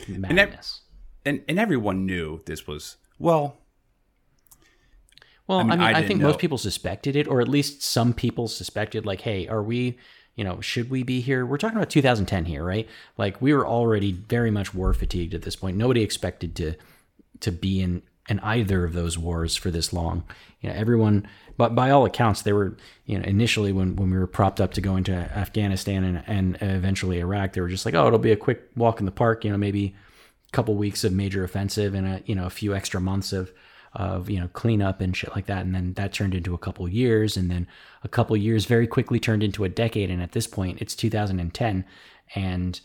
[0.09, 0.81] Madness.
[1.25, 3.59] And, and, and everyone knew this was well.
[5.47, 6.29] Well, I mean, I, mean, I, I think know.
[6.29, 9.05] most people suspected it, or at least some people suspected.
[9.05, 9.99] Like, hey, are we
[10.35, 11.47] you know, should we be here?
[11.47, 12.89] We're talking about 2010 here, right?
[13.17, 15.77] Like we were already very much war fatigued at this point.
[15.77, 16.75] Nobody expected to
[17.41, 20.25] to be in in either of those wars for this long.
[20.61, 24.19] You know, everyone, but by all accounts, they were, you know, initially when, when we
[24.19, 27.95] were propped up to go into Afghanistan and, and eventually Iraq, they were just like,
[27.95, 29.95] oh, it'll be a quick walk in the park, you know, maybe
[30.49, 33.53] a couple weeks of major offensive and a, you know, a few extra months of,
[33.93, 35.65] of, you know, cleanup and shit like that.
[35.65, 37.69] And then that turned into a couple years and then
[38.03, 40.11] a couple years very quickly turned into a decade.
[40.11, 41.85] And at this point it's 2010
[42.35, 42.81] and,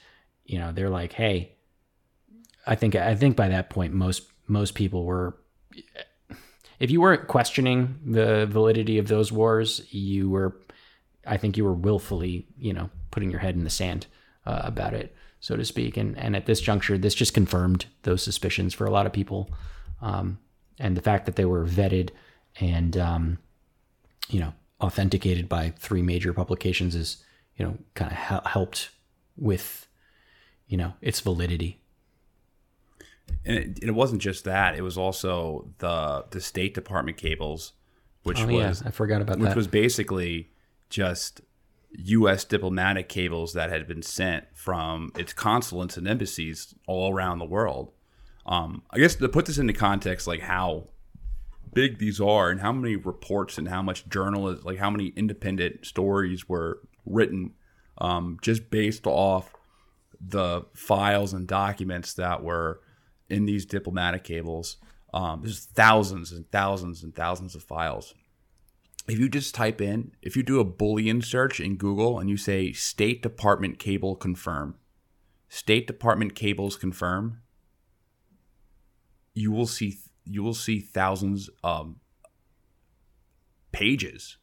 [0.45, 1.53] you know, they're like, Hey,
[2.67, 5.37] I think, I think by that point, most most people were
[6.79, 10.55] if you weren't questioning the validity of those wars, you were,
[11.27, 14.07] I think you were willfully, you know, putting your head in the sand
[14.45, 15.97] uh, about it, so to speak.
[15.97, 19.49] And and at this juncture, this just confirmed those suspicions for a lot of people,
[20.01, 20.39] um,
[20.79, 22.11] and the fact that they were vetted
[22.59, 23.37] and, um,
[24.29, 27.23] you know, authenticated by three major publications is,
[27.57, 28.89] you know, kind of ha- helped
[29.35, 29.87] with,
[30.67, 31.81] you know, its validity
[33.45, 37.73] and it, it, wasn't just that; it was also the the State Department cables,
[38.23, 38.87] which oh, was yeah.
[38.87, 39.55] I forgot about which that.
[39.55, 40.51] was basically
[40.89, 41.41] just
[41.97, 42.43] U.S.
[42.43, 47.91] diplomatic cables that had been sent from its consulates and embassies all around the world.
[48.45, 50.87] Um, I guess to put this into context, like how
[51.73, 55.85] big these are and how many reports and how much journalists, like how many independent
[55.85, 57.53] stories were written,
[57.99, 59.53] um, just based off
[60.19, 62.81] the files and documents that were
[63.29, 64.77] in these diplomatic cables.
[65.13, 68.13] Um, there's thousands and thousands and thousands of files.
[69.07, 72.37] If you just type in, if you do a Boolean search in Google and you
[72.37, 74.75] say State Department cable confirm,
[75.47, 77.41] State Department cables confirm,
[79.33, 81.95] you will see you will see thousands of
[83.71, 84.37] pages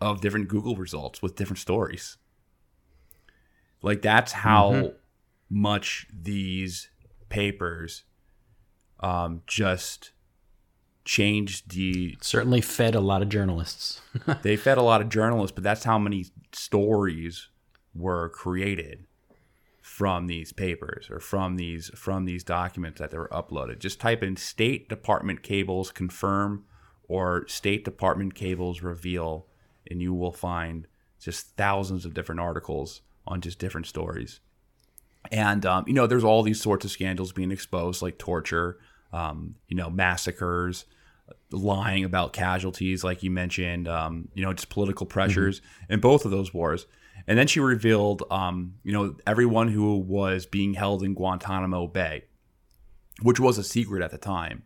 [0.00, 2.16] of different Google results with different stories.
[3.82, 4.96] Like that's how mm-hmm.
[5.50, 6.90] much these
[7.28, 8.04] papers
[9.00, 10.12] um, just
[11.04, 14.00] changed the certainly fed a lot of journalists.
[14.42, 17.48] they fed a lot of journalists, but that's how many stories
[17.94, 19.06] were created
[19.80, 23.78] from these papers or from these from these documents that they were uploaded.
[23.78, 26.64] Just type in State Department cables confirm
[27.08, 29.46] or State Department cables reveal,
[29.88, 30.86] and you will find
[31.20, 34.40] just thousands of different articles on just different stories.
[35.30, 38.78] And um, you know, there's all these sorts of scandals being exposed, like torture,
[39.12, 40.84] um, you know, massacres,
[41.50, 45.94] lying about casualties, like you mentioned, um, you know, just political pressures mm-hmm.
[45.94, 46.86] in both of those wars.
[47.26, 52.24] And then she revealed, um, you know, everyone who was being held in Guantanamo Bay,
[53.22, 54.62] which was a secret at the time,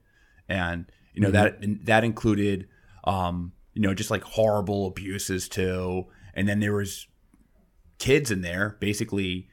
[0.49, 1.73] and you know mm-hmm.
[1.73, 2.69] that that included,
[3.05, 6.07] um, you know, just like horrible abuses too.
[6.35, 7.07] And then there was
[7.99, 9.49] kids in there, basically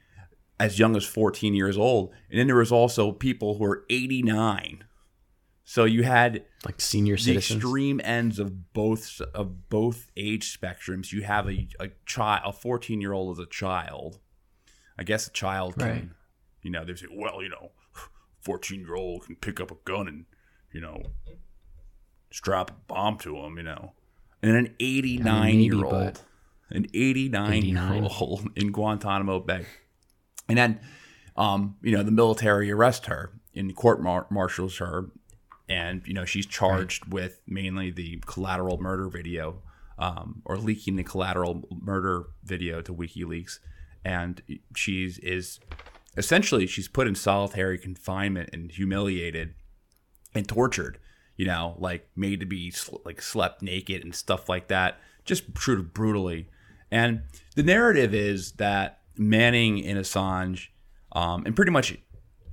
[0.60, 2.12] as young as 14 years old.
[2.30, 4.84] And then there was also people who were 89.
[5.64, 7.62] So you had like senior the citizens.
[7.62, 11.12] extreme ends of both of both age spectrums.
[11.12, 14.18] You have a, a child, a 14 year old as a child.
[14.98, 16.08] I guess a child can, right.
[16.62, 17.70] you know, they say, well, you know,
[18.40, 20.24] 14 year old can pick up a gun and,
[20.72, 21.02] you know,
[22.30, 23.92] strap a bomb to him, you know.
[24.42, 26.22] And an 89 I mean, maybe, year old,
[26.70, 29.66] an 89, 89 year old in Guantanamo Bay
[30.48, 30.80] and then,
[31.36, 35.10] um, you know, the military arrest her and court mar- martials her,
[35.68, 37.12] and you know she's charged right.
[37.12, 39.62] with mainly the collateral murder video,
[39.98, 43.58] um, or leaking the collateral murder video to WikiLeaks,
[44.04, 44.42] and
[44.74, 45.60] she's is
[46.16, 49.54] essentially she's put in solitary confinement and humiliated
[50.34, 50.98] and tortured
[51.36, 52.72] you know like made to be
[53.04, 56.48] like slept naked and stuff like that just treated brutally.
[56.90, 57.22] And
[57.54, 60.68] the narrative is that Manning and Assange,
[61.12, 61.96] um, and pretty much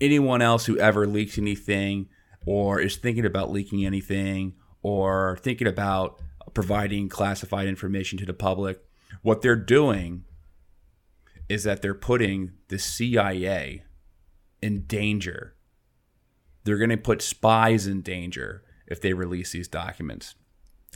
[0.02, 2.08] anyone else who ever leaks anything
[2.46, 6.22] or is thinking about leaking anything or thinking about
[6.54, 8.84] providing classified information to the public,
[9.22, 10.24] what they're doing
[11.50, 13.84] is that they're putting the CIA
[14.62, 15.56] in danger.
[16.64, 20.36] They're going to put spies in danger if they release these documents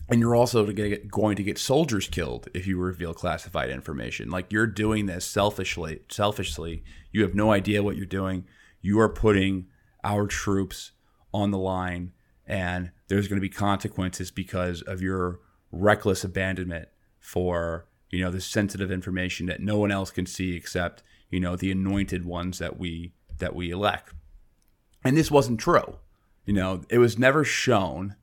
[0.08, 4.30] and you're also to get, going to get soldiers killed if you reveal classified information.
[4.30, 6.02] Like you're doing this selfishly.
[6.10, 8.46] Selfishly, you have no idea what you're doing.
[8.82, 9.68] You are putting
[10.04, 10.92] our troops
[11.34, 12.14] on the line,
[12.48, 15.40] and there's going to be consequences because of your
[15.72, 16.88] reckless abandonment
[17.20, 21.56] for you know this sensitive information that no one else can see except you know
[21.56, 24.14] the anointed ones that we that we elect.
[25.04, 25.98] And this wasn't true.
[26.46, 28.16] You know, it was never shown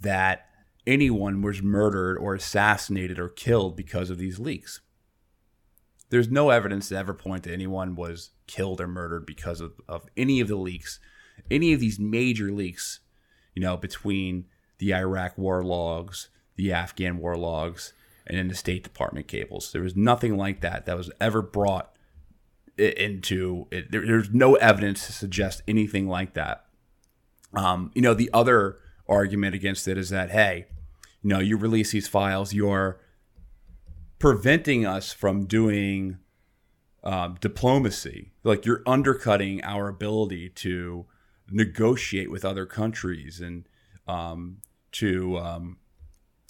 [0.00, 0.47] that
[0.88, 4.80] anyone was murdered or assassinated or killed because of these leaks.
[6.10, 10.06] there's no evidence to ever point that anyone was killed or murdered because of, of
[10.16, 10.98] any of the leaks,
[11.50, 13.00] any of these major leaks,
[13.54, 14.46] you know, between
[14.78, 17.92] the Iraq war logs, the Afghan war logs,
[18.26, 19.70] and then the State Department cables.
[19.70, 21.94] There was nothing like that that was ever brought
[22.78, 23.90] into it.
[23.90, 26.64] There, there's no evidence to suggest anything like that.
[27.52, 30.66] Um, you know, the other argument against it is that, hey,
[31.28, 32.98] you know, you release these files, you're
[34.18, 36.16] preventing us from doing
[37.04, 38.32] um, diplomacy.
[38.44, 41.04] Like you're undercutting our ability to
[41.50, 43.68] negotiate with other countries and
[44.06, 44.62] um,
[44.92, 45.76] to, um,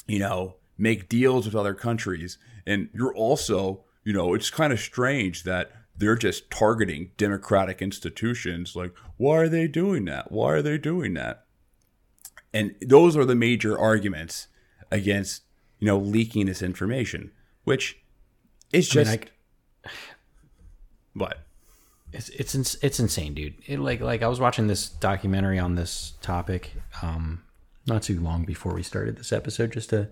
[0.07, 2.39] you know, make deals with other countries.
[2.65, 8.77] And you're also, you know, it's kind of strange that they're just targeting democratic institutions.
[8.77, 10.31] Like, why are they doing that?
[10.31, 11.47] Why are they doing that?
[12.55, 14.47] And those are the major arguments
[14.91, 15.43] against,
[15.79, 17.31] you know, leaking this information,
[17.65, 17.99] which
[18.73, 19.29] is just I mean,
[19.85, 19.91] I,
[21.15, 21.39] what
[22.13, 23.55] it's it's it's insane, dude.
[23.67, 26.73] It, like like I was watching this documentary on this topic,
[27.03, 27.43] um,
[27.87, 30.09] not too long before we started this episode, just to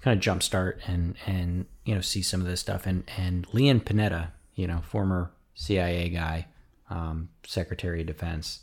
[0.00, 2.86] kind of jumpstart and and you know see some of this stuff.
[2.86, 6.46] And and Leon Panetta, you know, former CIA guy,
[6.88, 8.60] um, Secretary of Defense,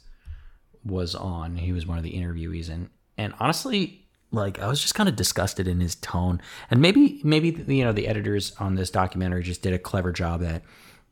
[0.84, 1.58] was on.
[1.58, 4.05] He was one of the interviewees, and and honestly,
[4.36, 6.42] like I was just kind of disgusted in his tone.
[6.70, 10.44] And maybe maybe you know the editors on this documentary just did a clever job
[10.44, 10.62] at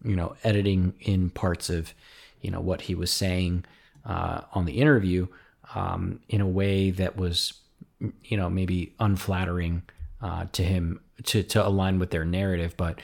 [0.04, 1.94] you know editing in parts of
[2.42, 3.66] you know what he was saying
[4.06, 5.28] uh, on the interview
[5.76, 7.54] um, in a way that was
[8.24, 9.82] you know maybe unflattering
[10.22, 12.76] uh, to him to to align with their narrative.
[12.78, 13.00] But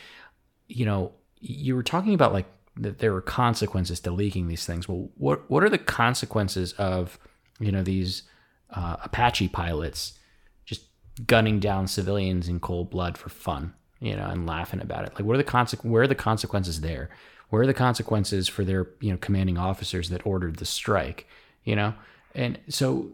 [0.68, 2.48] you know you were talking about like
[2.78, 4.88] that there were consequences to leaking these things.
[4.88, 7.18] Well, what what are the consequences of
[7.60, 8.24] you know these
[8.72, 10.18] uh, Apache pilots
[10.66, 10.84] just
[11.26, 15.14] gunning down civilians in cold blood for fun, you know, and laughing about it?
[15.16, 17.10] Like, what are the conse- Where are the consequences there?
[17.50, 21.28] Where are the consequences for their you know commanding officers that ordered the strike?
[21.64, 21.94] You know,
[22.36, 23.12] and so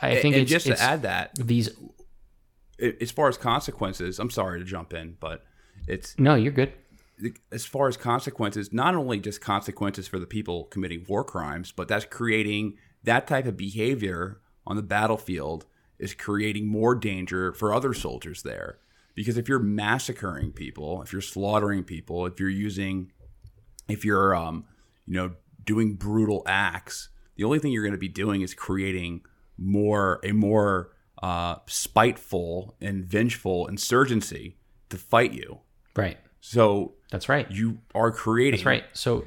[0.00, 1.70] I think and it's, just it's to add that these.
[3.00, 5.44] as far as consequences, I'm sorry to jump in, but
[5.86, 6.72] it's No, you're good.
[7.50, 11.88] as far as consequences, not only just consequences for the people committing war crimes, but
[11.88, 15.66] that's creating that type of behavior on the battlefield
[15.98, 18.78] is creating more danger for other soldiers there.
[19.16, 23.10] Because if you're massacring people, if you're slaughtering people, if you're using,
[23.88, 24.64] if you're, um,
[25.06, 25.32] you know,
[25.64, 29.22] doing brutal acts, the only thing you're going to be doing is creating
[29.56, 34.56] more a more uh, spiteful and vengeful insurgency
[34.90, 35.60] to fight you.
[35.96, 36.18] Right.
[36.40, 37.50] So That's right.
[37.50, 38.84] you are creating That's right.
[38.92, 39.24] So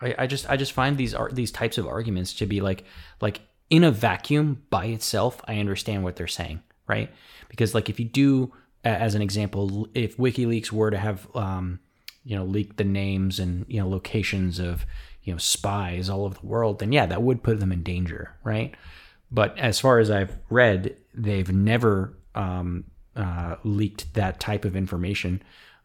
[0.00, 2.84] I, I just I just find these are these types of arguments to be like
[3.20, 3.40] like
[3.70, 5.40] in a vacuum by itself.
[5.46, 7.10] I understand what they're saying, right?
[7.48, 8.52] Because like if you do,
[8.84, 11.80] as an example, if WikiLeaks were to have um,
[12.24, 14.86] you know leaked the names and you know locations of
[15.22, 18.34] you know spies all over the world, then yeah, that would put them in danger,
[18.44, 18.74] right?
[19.30, 25.42] But as far as I've read, they've never um, uh, leaked that type of information.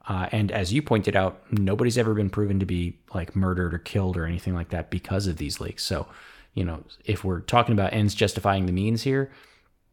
[0.07, 3.79] Uh, and as you pointed out, nobody's ever been proven to be like murdered or
[3.79, 5.83] killed or anything like that because of these leaks.
[5.83, 6.07] So,
[6.53, 9.31] you know, if we're talking about ends justifying the means here,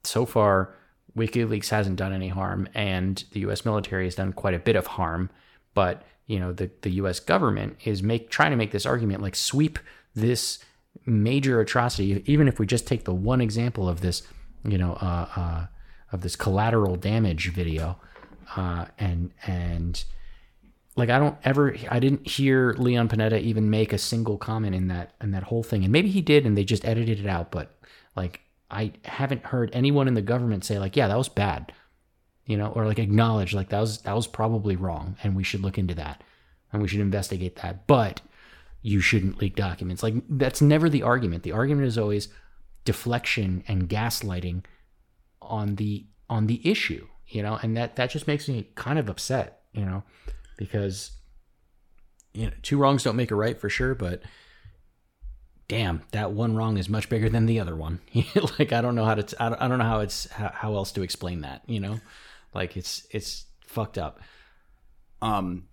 [0.04, 0.74] so far,
[1.16, 3.64] WikiLeaks hasn't done any harm, and the U.S.
[3.64, 5.30] military has done quite a bit of harm.
[5.74, 7.20] But you know, the the U.S.
[7.20, 9.78] government is make trying to make this argument like sweep
[10.14, 10.58] this
[11.06, 12.22] major atrocity.
[12.26, 14.22] Even if we just take the one example of this,
[14.64, 15.66] you know, uh, uh,
[16.12, 17.98] of this collateral damage video,
[18.56, 20.04] uh, and and
[21.00, 24.88] like I don't ever I didn't hear Leon Panetta even make a single comment in
[24.88, 25.82] that in that whole thing.
[25.82, 27.74] And maybe he did and they just edited it out, but
[28.14, 28.40] like
[28.70, 31.72] I haven't heard anyone in the government say like, yeah, that was bad.
[32.44, 35.62] You know, or like acknowledge like that was that was probably wrong and we should
[35.62, 36.22] look into that
[36.72, 37.86] and we should investigate that.
[37.86, 38.20] But
[38.82, 40.02] you shouldn't leak documents.
[40.02, 41.42] Like that's never the argument.
[41.42, 42.28] The argument is always
[42.84, 44.64] deflection and gaslighting
[45.42, 49.08] on the on the issue, you know, and that that just makes me kind of
[49.08, 50.02] upset, you know,
[50.60, 51.10] because
[52.32, 54.22] you know, two wrongs don't make a right for sure, but
[55.66, 57.98] damn, that one wrong is much bigger than the other one.
[58.58, 60.74] like I don't know how to I don't, I don't know how it's how, how
[60.76, 61.98] else to explain that, you know?
[62.54, 64.20] Like it's it's fucked up.
[65.22, 65.64] um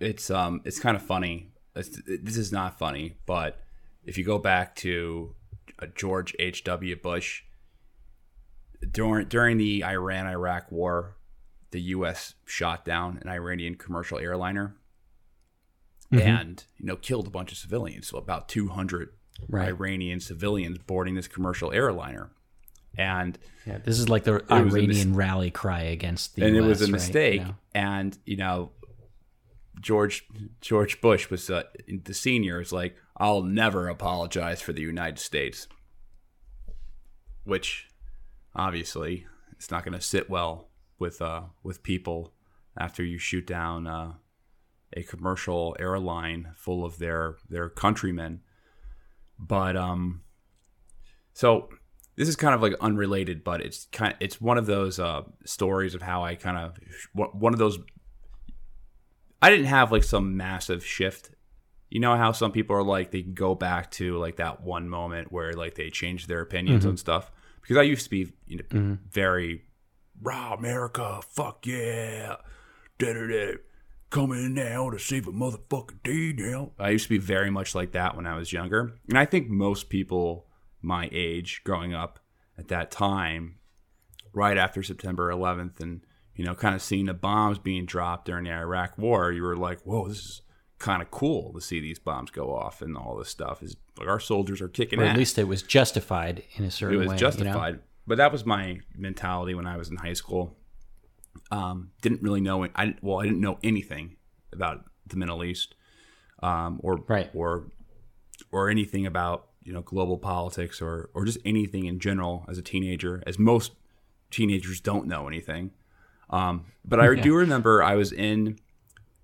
[0.00, 3.62] it's um it's kind of funny it's, this is not funny but
[4.04, 5.34] if you go back to
[5.80, 7.42] uh, george h.w bush
[8.90, 11.16] during during the iran iraq war
[11.72, 14.76] the us shot down an iranian commercial airliner
[16.12, 19.10] and you know killed a bunch of civilians so about 200
[19.48, 19.68] Right.
[19.68, 22.30] iranian civilians boarding this commercial airliner
[22.96, 26.48] and Yeah, this is like the a mis- Iranian rally cry against the US.
[26.48, 26.92] and it was a right?
[26.92, 27.54] mistake You know?
[27.74, 28.72] and you know
[29.80, 30.26] George
[30.60, 31.64] George Bush was uh,
[32.04, 35.66] the senior is like, I'll never apologize for the United States,
[37.44, 37.88] which
[38.54, 40.68] obviously it's not going to sit well
[41.02, 42.32] with uh, with people
[42.78, 44.12] after you shoot down uh,
[44.94, 48.40] a commercial airline full of their their countrymen.
[49.38, 50.22] But um,
[51.34, 51.68] so
[52.16, 55.22] this is kind of like unrelated, but it's kind of, it's one of those uh,
[55.44, 56.78] stories of how I kind of
[57.12, 57.78] one of those.
[59.44, 61.30] I didn't have like some massive shift.
[61.90, 65.32] You know how some people are like they go back to like that one moment
[65.32, 66.90] where like they change their opinions Mm-hmm.
[66.90, 67.30] on stuff.
[67.60, 69.62] Because I used to be you know, very
[70.22, 72.36] raw America, fuck yeah,
[72.98, 73.54] da da da,
[74.10, 76.72] coming in now to save a motherfucking day now.
[76.78, 79.48] I used to be very much like that when I was younger, and I think
[79.48, 80.46] most people
[80.80, 82.18] my age growing up
[82.58, 83.56] at that time,
[84.32, 86.02] right after September 11th, and
[86.34, 89.56] you know, kind of seeing the bombs being dropped during the Iraq War, you were
[89.56, 90.42] like, whoa, this is
[90.78, 93.62] kind of cool to see these bombs go off and all this stuff.
[93.62, 96.70] Is like our soldiers are kicking Or ass at least it was justified in a
[96.70, 97.04] certain way.
[97.04, 97.14] it way.
[97.14, 97.78] was you know?
[98.06, 100.56] But that was my mentality when I was in high school.
[101.50, 102.64] Um, didn't really know.
[102.74, 104.16] I well, I didn't know anything
[104.52, 105.74] about the Middle East,
[106.42, 107.30] um, or Right.
[107.34, 107.68] or
[108.50, 112.62] or anything about you know global politics or or just anything in general as a
[112.62, 113.22] teenager.
[113.26, 113.72] As most
[114.30, 115.70] teenagers don't know anything.
[116.30, 118.58] Um, but I do remember I was in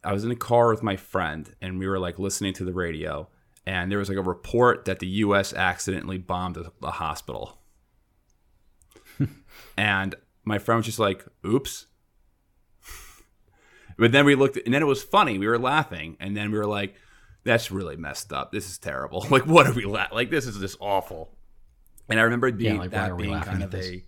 [0.05, 2.73] I was in a car with my friend and we were like listening to the
[2.73, 3.29] radio
[3.67, 7.58] and there was like a report that the US accidentally bombed a, a hospital.
[9.77, 11.87] And my friend was just like, "Oops."
[13.97, 15.39] But then we looked and then it was funny.
[15.39, 16.95] We were laughing and then we were like,
[17.45, 18.53] "That's really messed up.
[18.53, 19.27] This is terrible.
[19.31, 21.35] Like what are we la- like this is just awful."
[22.09, 24.05] And I remember being, like, that being kind of a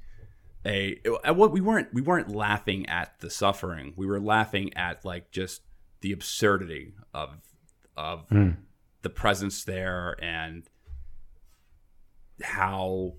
[0.65, 3.95] a what we weren't we weren't laughing at the suffering.
[3.97, 5.63] We were laughing at like just
[6.03, 7.31] the absurdity of
[7.97, 8.51] of Hmm.
[9.03, 10.63] the presence there and
[12.43, 13.15] how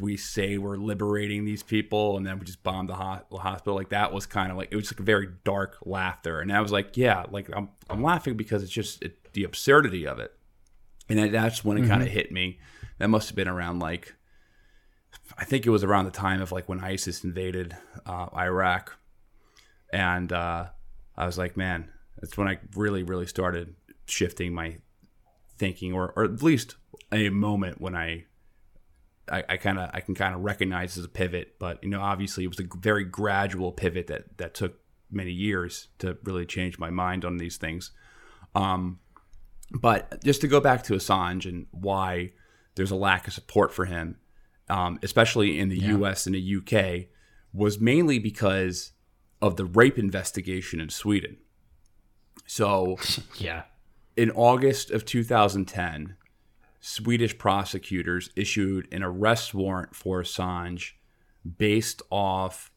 [0.00, 3.74] we say we're liberating these people and then we just bomb the ho- hospital.
[3.74, 6.40] Like that was kind of like it was like a very dark laughter.
[6.40, 10.06] And I was like yeah like I'm I'm laughing because it's just it, the absurdity
[10.06, 10.32] of it.
[11.08, 12.58] And that's when it kind of hit me.
[12.98, 14.14] That must have been around like
[15.36, 17.76] I think it was around the time of like when ISIS invaded
[18.06, 18.96] uh, Iraq,
[19.92, 20.66] and uh,
[21.16, 21.90] I was like, man,
[22.20, 23.74] that's when I really, really started
[24.06, 24.78] shifting my
[25.58, 26.76] thinking, or or at least
[27.10, 28.24] a moment when I,
[29.30, 32.00] I, I kind of I can kind of recognize as a pivot, but you know,
[32.00, 34.78] obviously it was a very gradual pivot that that took
[35.10, 37.90] many years to really change my mind on these things.
[38.54, 38.98] Um,
[39.70, 42.32] but just to go back to Assange and why
[42.74, 44.16] there's a lack of support for him,
[44.68, 46.26] um, especially in the U.S.
[46.26, 47.08] and the UK,
[47.54, 48.92] was mainly because
[49.40, 51.36] of the rape investigation in Sweden.
[52.46, 52.98] So
[53.38, 53.62] Yeah.
[54.16, 56.16] in August of 2010,
[56.84, 60.94] Swedish prosecutors issued an arrest warrant for Assange
[61.56, 62.72] based off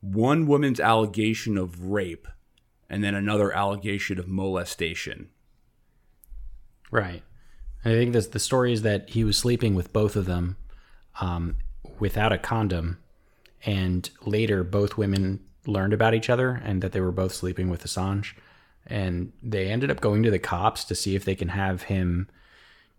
[0.00, 2.26] one woman's allegation of rape
[2.90, 5.28] and then another allegation of molestation.
[6.90, 7.22] Right.
[7.84, 10.56] I think this, the story is that he was sleeping with both of them
[11.20, 11.56] um,
[12.00, 12.98] without a condom,
[13.64, 17.84] and later both women learned about each other and that they were both sleeping with
[17.84, 18.34] Assange,
[18.88, 22.28] and they ended up going to the cops to see if they can have him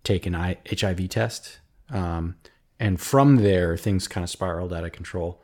[0.08, 2.36] take an HIV test, um,
[2.80, 5.44] and from there things kind of spiraled out of control,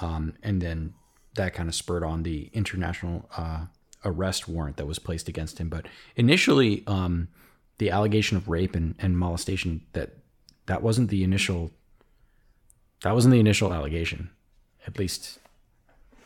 [0.00, 0.94] um, and then
[1.34, 3.66] that kind of spurred on the international uh,
[4.04, 5.68] arrest warrant that was placed against him.
[5.68, 5.86] But
[6.16, 7.28] initially, um,
[7.78, 10.16] the allegation of rape and, and molestation that
[10.66, 11.70] that wasn't the initial
[13.02, 14.30] that wasn't the initial allegation.
[14.86, 15.38] At least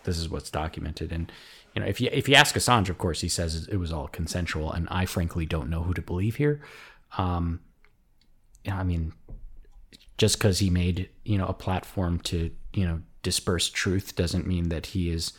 [0.04, 1.12] this is what's documented.
[1.12, 1.30] And
[1.74, 4.08] you know, if you if you ask Assange, of course, he says it was all
[4.08, 4.72] consensual.
[4.72, 6.60] And I frankly don't know who to believe here.
[7.18, 7.60] Um,
[8.70, 9.12] I mean,
[10.18, 14.68] just because he made you know a platform to you know disperse truth doesn't mean
[14.68, 15.32] that he is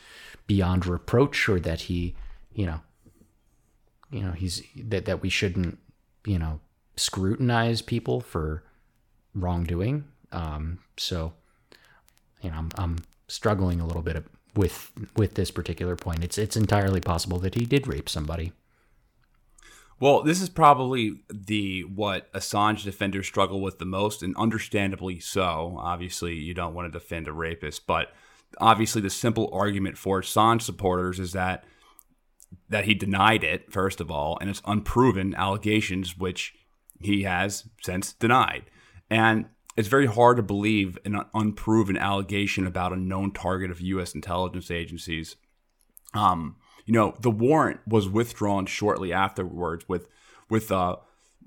[0.47, 2.15] beyond reproach or that he
[2.53, 2.79] you know
[4.11, 5.77] you know he's that that we shouldn't
[6.25, 6.59] you know
[6.95, 8.63] scrutinize people for
[9.33, 10.05] wrongdoing.
[10.31, 11.33] Um so
[12.41, 12.97] you know i'm, I'm
[13.27, 14.23] struggling a little bit
[14.55, 16.23] with with this particular point.
[16.23, 18.51] It's it's entirely possible that he did rape somebody
[20.03, 25.77] Well, this is probably the what Assange defenders struggle with the most, and understandably so.
[25.79, 28.11] Obviously, you don't want to defend a rapist, but
[28.57, 31.63] obviously, the simple argument for Assange supporters is that
[32.67, 36.53] that he denied it first of all, and it's unproven allegations which
[36.99, 38.63] he has since denied,
[39.09, 39.45] and
[39.77, 44.13] it's very hard to believe an unproven allegation about a known target of U.S.
[44.13, 45.37] intelligence agencies.
[46.13, 50.07] Um, you know, the warrant was withdrawn shortly afterwards with
[50.49, 50.97] with uh,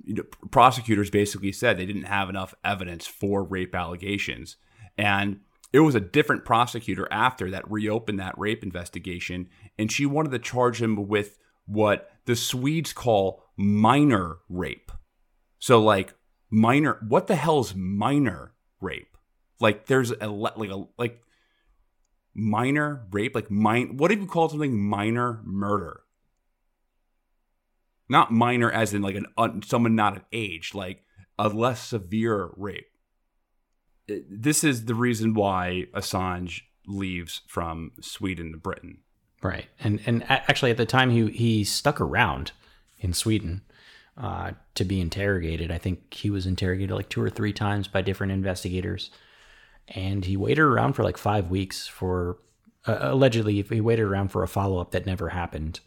[0.05, 4.57] you know, prosecutors basically said they didn't have enough evidence for rape allegations.
[4.99, 5.41] And
[5.73, 9.49] it was a different prosecutor after that reopened that rape investigation.
[9.79, 14.93] And she wanted to charge him with what the Swedes call minor rape.
[15.59, 16.15] So, like,
[16.51, 19.17] minor, what the hell is minor rape?
[19.61, 21.23] Like, there's a, like, a, like,
[22.37, 26.03] minor rape, like, mine, what if you call something minor murder?
[28.09, 31.03] not minor as in like an someone not of age, like
[31.39, 32.89] a less severe rape.
[34.09, 38.99] This is the reason why Assange leaves from Sweden to Britain.
[39.43, 42.53] Right, and and actually at the time he he stuck around
[42.99, 43.63] in Sweden
[44.17, 45.71] uh, to be interrogated.
[45.71, 49.11] I think he was interrogated like two or three times by different investigators,
[49.89, 52.39] and he waited around for like five weeks for
[52.87, 55.81] uh, allegedly he waited around for a follow up that never happened.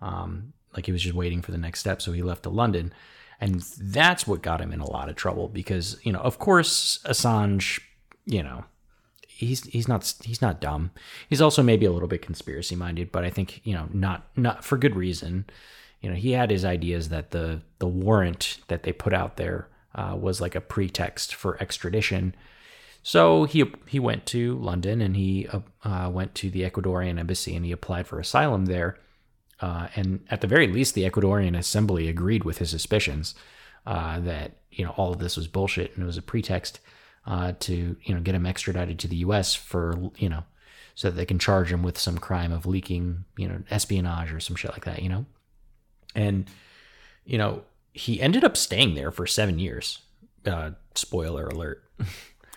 [0.00, 2.02] Um, like he was just waiting for the next step.
[2.02, 2.92] So he left to London.
[3.40, 7.00] And that's what got him in a lot of trouble because, you know, of course,
[7.04, 7.80] Assange,
[8.24, 8.64] you know,
[9.26, 10.90] he's he's not he's not dumb.
[11.28, 14.64] He's also maybe a little bit conspiracy minded, but I think, you know, not not
[14.64, 15.44] for good reason.
[16.00, 19.68] You know, he had his ideas that the the warrant that they put out there
[19.94, 22.34] uh, was like a pretext for extradition.
[23.06, 27.54] So he he went to London and he uh, uh went to the Ecuadorian embassy
[27.54, 28.98] and he applied for asylum there.
[29.60, 33.36] Uh, and at the very least, the Ecuadorian Assembly agreed with his suspicions
[33.86, 36.80] uh, that you know all of this was bullshit and it was a pretext
[37.28, 39.54] uh, to you know get him extradited to the U.S.
[39.54, 40.42] for you know
[40.96, 44.40] so that they can charge him with some crime of leaking you know espionage or
[44.40, 45.00] some shit like that.
[45.00, 45.26] You know,
[46.16, 46.50] and
[47.24, 50.00] you know he ended up staying there for seven years.
[50.44, 51.84] Uh, spoiler alert.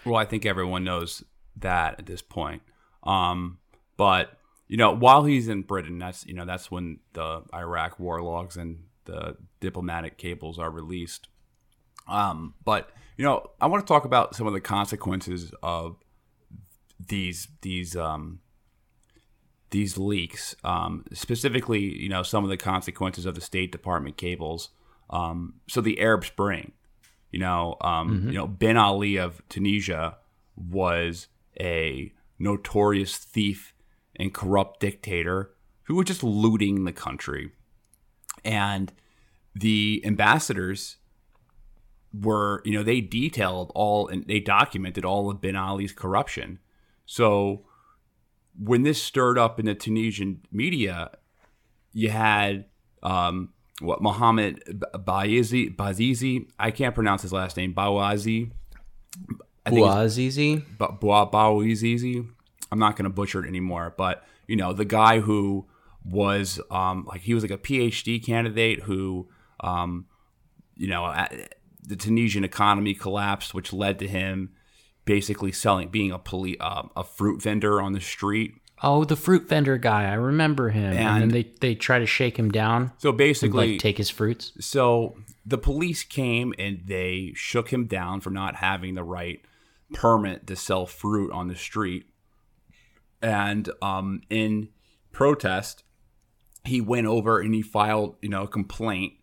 [0.05, 1.23] well, I think everyone knows
[1.57, 2.61] that at this point.
[3.03, 3.59] Um,
[3.97, 4.37] but
[4.67, 8.55] you know, while he's in Britain, that's you know that's when the Iraq war logs
[8.55, 11.27] and the diplomatic cables are released.
[12.07, 15.97] Um, but you know, I want to talk about some of the consequences of
[17.05, 18.39] these these um,
[19.71, 20.55] these leaks.
[20.63, 24.69] Um, specifically, you know, some of the consequences of the State Department cables.
[25.09, 26.73] Um, so the Arab Spring,
[27.31, 28.27] you know, um, mm-hmm.
[28.29, 30.17] you know, Ben Ali of Tunisia
[30.55, 31.27] was
[31.59, 33.73] a notorious thief
[34.15, 35.51] and corrupt dictator
[35.83, 37.51] who was just looting the country.
[38.43, 38.91] And
[39.53, 40.97] the ambassadors
[42.13, 46.59] were, you know, they detailed all and they documented all of Ben Ali's corruption.
[47.05, 47.65] So
[48.57, 51.11] when this stirred up in the Tunisian media,
[51.93, 52.65] you had
[53.03, 54.63] um, what Mohammed
[54.93, 58.51] Bouazizi, Bazizi, I can't pronounce his last name, Bouazi.
[59.65, 60.65] Bouazizi?
[60.77, 62.27] Bouazizi.
[62.71, 65.67] I'm not going to butcher it anymore, but you know, the guy who
[66.03, 70.05] was um, like he was like a PhD candidate who, um,
[70.75, 71.13] you know,
[71.83, 74.51] the Tunisian economy collapsed, which led to him
[75.05, 78.53] basically selling, being a poli- uh, a fruit vendor on the street.
[78.81, 80.09] Oh, the fruit vendor guy.
[80.09, 80.93] I remember him.
[80.93, 82.93] And, and then they, they try to shake him down.
[82.97, 84.53] So basically, and, like, take his fruits.
[84.59, 89.41] So the police came and they shook him down for not having the right
[89.93, 92.05] permit to sell fruit on the street
[93.21, 94.69] and um, in
[95.11, 95.83] protest,
[96.63, 99.13] he went over and he filed, you know, a complaint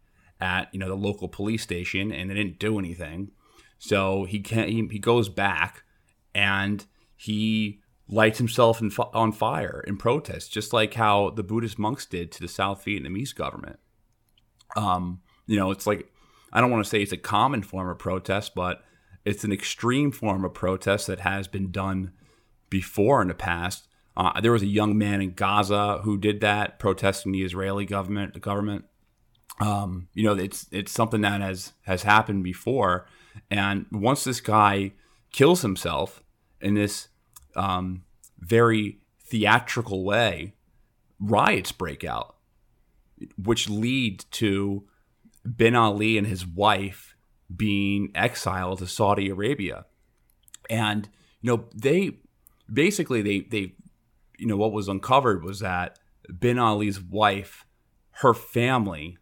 [0.41, 3.31] at you know the local police station, and they didn't do anything.
[3.79, 5.85] So he can he, he goes back
[6.35, 6.85] and
[7.15, 12.31] he lights himself in, on fire in protest, just like how the Buddhist monks did
[12.33, 13.79] to the South Vietnamese government.
[14.77, 16.11] Um, you know, it's like
[16.53, 18.85] I don't want to say it's a common form of protest, but
[19.25, 22.13] it's an extreme form of protest that has been done
[22.71, 23.89] before in the past.
[24.17, 28.35] Uh, there was a young man in Gaza who did that, protesting the Israeli government.
[28.35, 28.87] The government,
[29.61, 33.07] um, you know, it's it's something that has has happened before.
[33.51, 34.93] And once this guy
[35.33, 36.23] kills himself
[36.61, 37.09] in this
[37.57, 38.05] um,
[38.39, 40.55] very theatrical way,
[41.19, 42.37] riots break out,
[43.43, 44.85] which lead to
[45.57, 47.17] Bin Ali and his wife
[47.55, 49.87] being exiled to Saudi Arabia.
[50.69, 51.09] And
[51.41, 52.19] you know, they
[52.73, 53.75] basically they they
[54.39, 55.99] you know what was uncovered was that
[56.39, 57.65] Bin Ali's wife,
[58.23, 59.17] her family,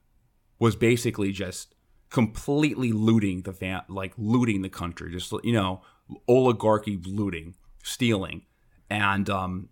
[0.59, 1.75] was basically just
[2.11, 5.83] completely looting the fam- like looting the country, just you know
[6.29, 7.55] oligarchy looting,
[7.85, 8.43] stealing,
[8.91, 9.69] and um,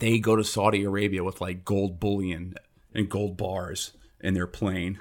[0.00, 2.54] they go to Saudi Arabia with like gold bullion
[2.94, 4.98] and gold bars in their plane.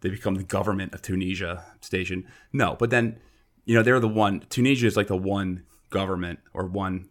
[0.00, 2.26] They become the government of Tunisia station.
[2.52, 3.20] No, but then
[3.64, 4.44] you know they're the one.
[4.48, 7.10] Tunisia is like the one government or one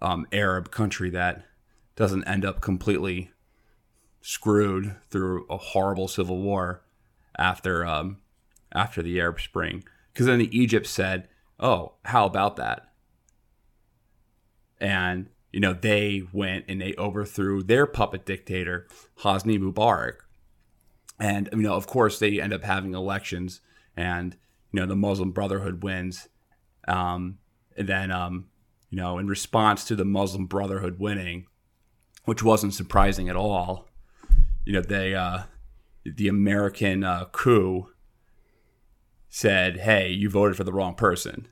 [0.00, 1.44] um, Arab country that
[1.96, 3.32] doesn't end up completely
[4.20, 6.82] screwed through a horrible civil war
[7.36, 8.18] after um,
[8.72, 9.84] after the Arab Spring.
[10.12, 11.28] Because then the Egypt said,
[11.60, 12.87] "Oh, how about that?"
[14.80, 18.86] And you know they went and they overthrew their puppet dictator
[19.20, 20.18] Hosni Mubarak,
[21.18, 23.60] and you know of course they end up having elections,
[23.96, 24.36] and
[24.72, 26.28] you know the Muslim Brotherhood wins,
[26.86, 27.38] um,
[27.76, 28.48] and then um,
[28.90, 31.46] you know in response to the Muslim Brotherhood winning,
[32.24, 33.88] which wasn't surprising at all,
[34.64, 35.44] you know they uh,
[36.04, 37.88] the American uh, coup
[39.30, 41.48] said, "Hey, you voted for the wrong person."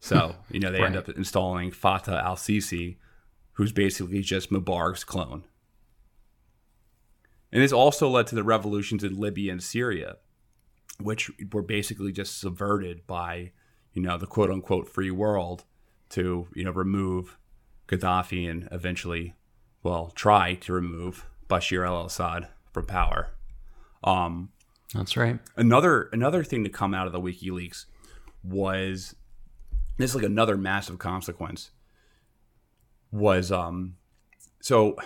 [0.00, 2.96] So you know they end up installing Fatah al Sisi,
[3.52, 5.44] who's basically just Mubarak's clone.
[7.52, 10.16] And this also led to the revolutions in Libya and Syria,
[10.98, 13.52] which were basically just subverted by,
[13.92, 15.64] you know, the quote unquote free world
[16.10, 17.38] to, you know, remove
[17.88, 19.34] Gaddafi and eventually,
[19.82, 23.32] well, try to remove Bashir al Assad from power.
[24.04, 24.50] Um,
[24.94, 25.38] That's right.
[25.56, 27.86] another another thing to come out of the WikiLeaks
[28.42, 29.16] was
[30.02, 31.70] this is like another massive consequence
[33.10, 33.96] was um
[34.60, 34.96] so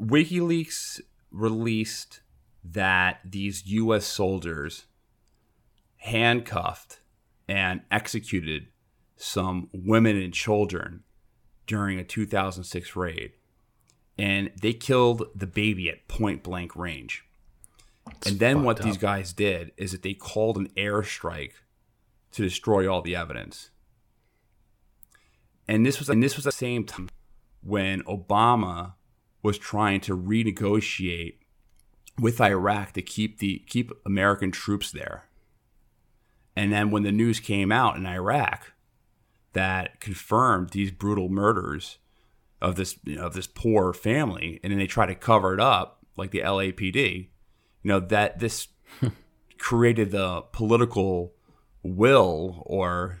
[0.00, 1.00] WikiLeaks
[1.30, 2.20] released
[2.64, 4.86] that these US soldiers
[5.98, 7.00] handcuffed
[7.48, 8.66] and executed
[9.16, 11.04] some women and children
[11.66, 13.32] during a 2006 raid
[14.18, 17.24] and they killed the baby at point blank range.
[18.26, 21.52] And then what fucked these guys did is that they called an airstrike
[22.32, 23.70] to destroy all the evidence.
[25.68, 27.08] And this was and this was the same time
[27.62, 28.94] when Obama
[29.42, 31.36] was trying to renegotiate
[32.20, 35.28] with Iraq to keep the keep American troops there.
[36.54, 38.72] And then when the news came out in Iraq
[39.52, 41.98] that confirmed these brutal murders
[42.60, 45.60] of this you know, of this poor family, and then they try to cover it
[45.60, 47.28] up like the LAPD.
[47.82, 48.68] You know that this
[49.58, 51.34] created the political
[51.82, 53.20] will or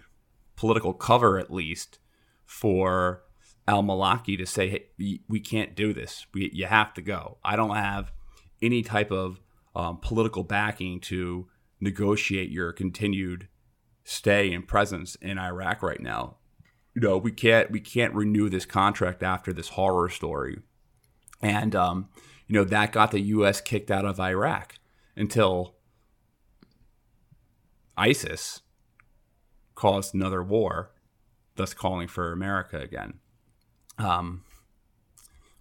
[0.56, 1.98] political cover, at least,
[2.44, 3.22] for
[3.66, 6.26] Al Malaki to say, "Hey, we- can't do this.
[6.32, 8.12] We, you have to go." I don't have
[8.60, 9.40] any type of
[9.74, 11.48] um, political backing to
[11.80, 13.48] negotiate your continued
[14.04, 16.36] stay and presence in Iraq right now
[16.94, 20.58] you know we can't we can't renew this contract after this horror story
[21.40, 22.08] and um
[22.46, 24.74] you know that got the US kicked out of Iraq
[25.16, 25.74] until
[27.96, 28.62] ISIS
[29.74, 30.92] caused another war
[31.56, 33.14] thus calling for America again
[33.98, 34.44] um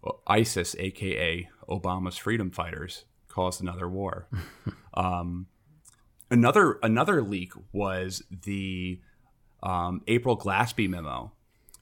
[0.01, 4.27] well, ISIS aka Obama's freedom fighters caused another war
[4.93, 5.47] um
[6.31, 8.99] another another leak was the
[9.61, 11.33] um, April Glaspie memo.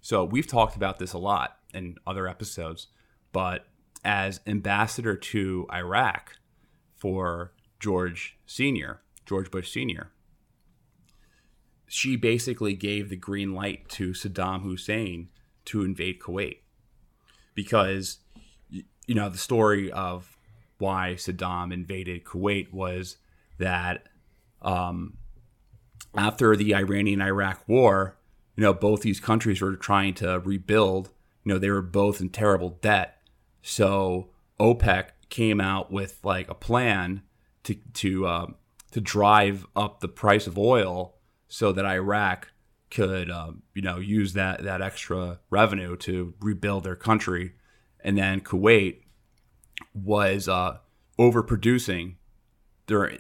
[0.02, 2.88] So we've talked about this a lot in other episodes,
[3.32, 3.68] but
[4.04, 6.34] as ambassador to Iraq
[6.96, 10.12] for George Senior, George Bush Senior,
[11.88, 15.30] she basically gave the green light to Saddam Hussein
[15.66, 16.60] to invade Kuwait
[17.56, 18.20] because
[18.70, 20.38] you know the story of
[20.78, 23.18] why Saddam invaded Kuwait was
[23.58, 24.08] that
[24.62, 25.18] um,
[26.16, 28.18] after the Iranian Iraq war,
[28.56, 31.10] you know, both these countries were trying to rebuild.
[31.44, 33.19] You know, they were both in terrible debt.
[33.62, 34.30] So
[34.60, 37.22] OPEC came out with like a plan
[37.64, 38.56] to to um,
[38.92, 41.16] to drive up the price of oil
[41.48, 42.50] so that Iraq
[42.92, 47.54] could um, you know use that that extra revenue to rebuild their country,
[48.02, 49.02] and then Kuwait
[49.94, 50.78] was uh,
[51.18, 52.16] overproducing.
[52.88, 53.20] Their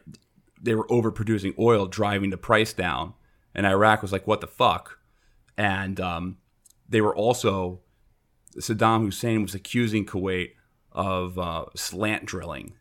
[0.61, 3.13] they were overproducing oil, driving the price down.
[3.55, 4.99] And Iraq was like, "What the fuck?"
[5.57, 6.37] And um,
[6.87, 7.81] they were also
[8.57, 10.51] Saddam Hussein was accusing Kuwait
[10.91, 12.73] of uh, slant drilling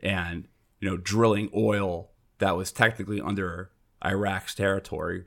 [0.00, 0.46] and
[0.80, 3.70] you know drilling oil that was technically under
[4.04, 5.24] Iraq's territory.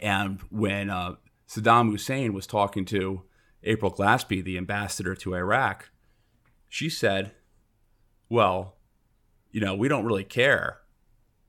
[0.00, 1.16] And when uh,
[1.48, 3.22] Saddam Hussein was talking to
[3.62, 5.90] April Glaspie, the ambassador to Iraq,
[6.68, 7.32] she said,
[8.28, 8.76] "Well,
[9.50, 10.80] you know, we don't really care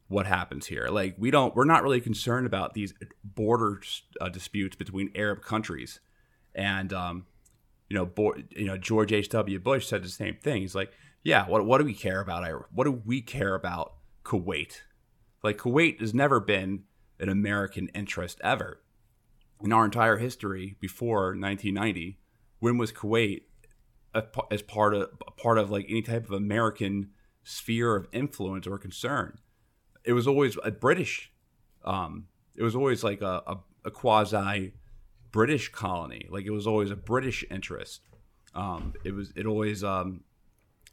[0.07, 0.87] what happens here.
[0.89, 2.93] Like we don't we're not really concerned about these
[3.23, 3.81] border
[4.21, 5.99] uh, disputes between Arab countries.
[6.55, 7.25] And um,
[7.89, 9.59] you know, Bo- you know George H.W.
[9.59, 10.61] Bush said the same thing.
[10.61, 10.91] He's like,
[11.23, 12.45] "Yeah, what what do we care about?
[12.71, 14.81] What do we care about Kuwait?
[15.43, 16.83] Like Kuwait has never been
[17.19, 18.81] an American interest ever.
[19.63, 22.19] In our entire history before 1990,
[22.59, 23.41] when was Kuwait
[24.13, 27.09] a, as part of part of like any type of American
[27.43, 29.39] sphere of influence or concern?
[30.07, 31.31] it was always a British.
[31.83, 34.73] Um, it was always like a, a, a quasi
[35.31, 36.27] British colony.
[36.29, 38.01] Like it was always a British interest.
[38.55, 40.23] Um, it was it always um,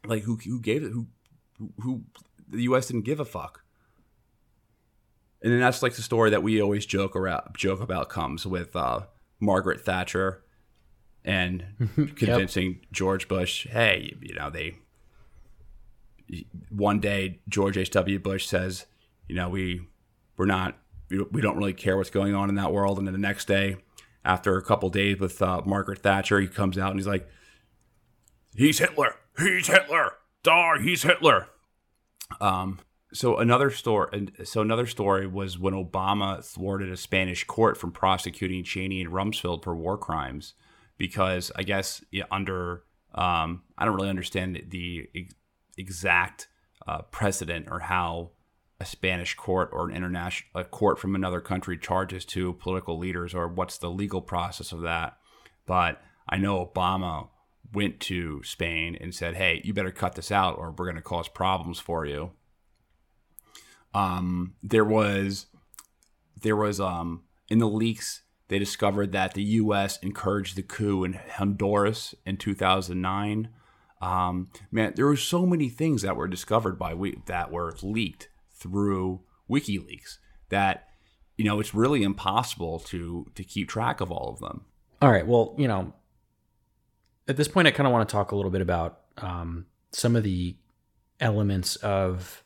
[0.05, 1.07] like who who gave it who
[1.81, 2.03] who
[2.49, 2.87] the U.S.
[2.87, 3.63] didn't give a fuck.
[5.43, 8.75] And then that's like the story that we always joke around joke about comes with
[8.75, 9.01] uh,
[9.41, 10.43] Margaret Thatcher
[11.25, 11.65] and
[12.17, 12.93] convincing yep.
[12.93, 14.77] George Bush, hey, you know they.
[16.71, 17.91] One day, George H.
[17.91, 18.19] W.
[18.19, 18.87] Bush says,
[19.29, 19.83] you know we
[20.37, 20.79] we're not
[21.11, 23.77] we don't really care what's going on in that world, and then the next day,
[24.25, 27.29] after a couple days with uh, Margaret Thatcher, he comes out and he's like,
[28.55, 30.13] he's Hitler, he's Hitler,
[30.43, 31.49] dar, he's Hitler.
[32.41, 32.81] Um,
[33.13, 34.29] so another story.
[34.45, 39.63] So another story was when Obama thwarted a Spanish court from prosecuting Cheney and Rumsfeld
[39.63, 40.55] for war crimes,
[40.99, 45.35] because I guess under um, I don't really understand the ex-
[45.79, 46.49] exact
[46.87, 48.31] uh, precedent or how
[48.81, 53.35] a Spanish court or an international a court from another country charges to political leaders
[53.35, 55.17] or what's the legal process of that.
[55.67, 57.29] But I know Obama
[57.73, 61.03] went to Spain and said, "Hey, you better cut this out, or we're going to
[61.03, 62.33] cause problems for you."
[63.95, 65.47] Um, there was,
[66.41, 69.99] there was, um, in the leaks, they discovered that the U.S.
[69.99, 73.49] encouraged the coup in Honduras in 2009.
[74.03, 78.29] Um, man, there were so many things that were discovered by we that were leaked
[78.65, 80.17] through WikiLeaks
[80.49, 80.89] that
[81.37, 84.65] you know it's really impossible to to keep track of all of them.
[85.03, 85.27] All right.
[85.27, 85.93] Well, you know,
[87.29, 90.17] at this point, I kind of want to talk a little bit about um, some
[90.17, 90.57] of the
[91.21, 92.43] elements of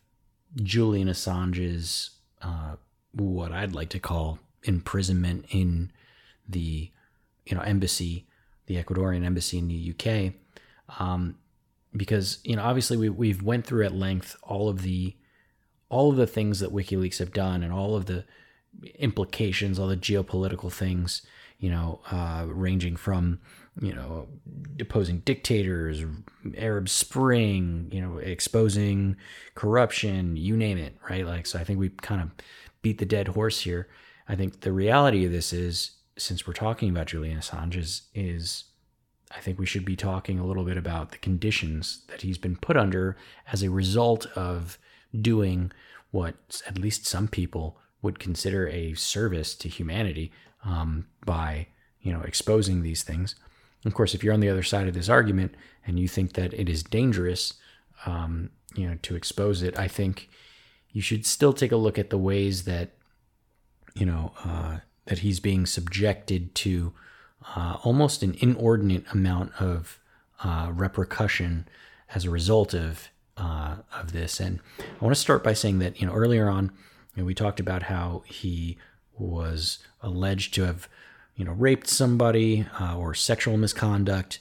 [0.56, 2.10] Julian Assange's
[2.42, 2.76] uh,
[3.12, 5.92] what I'd like to call imprisonment in
[6.48, 6.90] the
[7.46, 8.26] you know embassy,
[8.66, 10.32] the Ecuadorian embassy in the UK,
[10.98, 11.36] um,
[11.96, 15.14] because you know obviously we we've went through at length all of the
[15.88, 18.24] all of the things that WikiLeaks have done and all of the
[18.96, 21.22] implications, all the geopolitical things,
[21.58, 23.40] you know, uh, ranging from
[23.80, 24.26] you know,
[24.76, 26.04] deposing dictators,
[26.56, 29.16] Arab Spring, you know, exposing
[29.54, 31.24] corruption, you name it, right?
[31.24, 32.30] Like, so I think we kind of
[32.82, 33.88] beat the dead horse here.
[34.28, 38.64] I think the reality of this is, since we're talking about Julian Assange, is, is
[39.34, 42.56] I think we should be talking a little bit about the conditions that he's been
[42.56, 43.16] put under
[43.52, 44.78] as a result of
[45.18, 45.72] doing
[46.10, 50.32] what at least some people would consider a service to humanity
[50.64, 51.66] um, by,
[52.00, 53.34] you know, exposing these things.
[53.84, 55.54] Of course, if you're on the other side of this argument
[55.86, 57.54] and you think that it is dangerous,
[58.06, 60.28] um, you know, to expose it, I think
[60.92, 62.90] you should still take a look at the ways that,
[63.94, 66.92] you know, uh, that he's being subjected to
[67.56, 69.98] uh, almost an inordinate amount of
[70.44, 71.66] uh, repercussion
[72.14, 74.40] as a result of uh, of this.
[74.40, 76.72] And I want to start by saying that you know earlier on,
[77.14, 78.76] you know, we talked about how he
[79.16, 80.88] was alleged to have
[81.38, 84.40] you know, raped somebody uh, or sexual misconduct,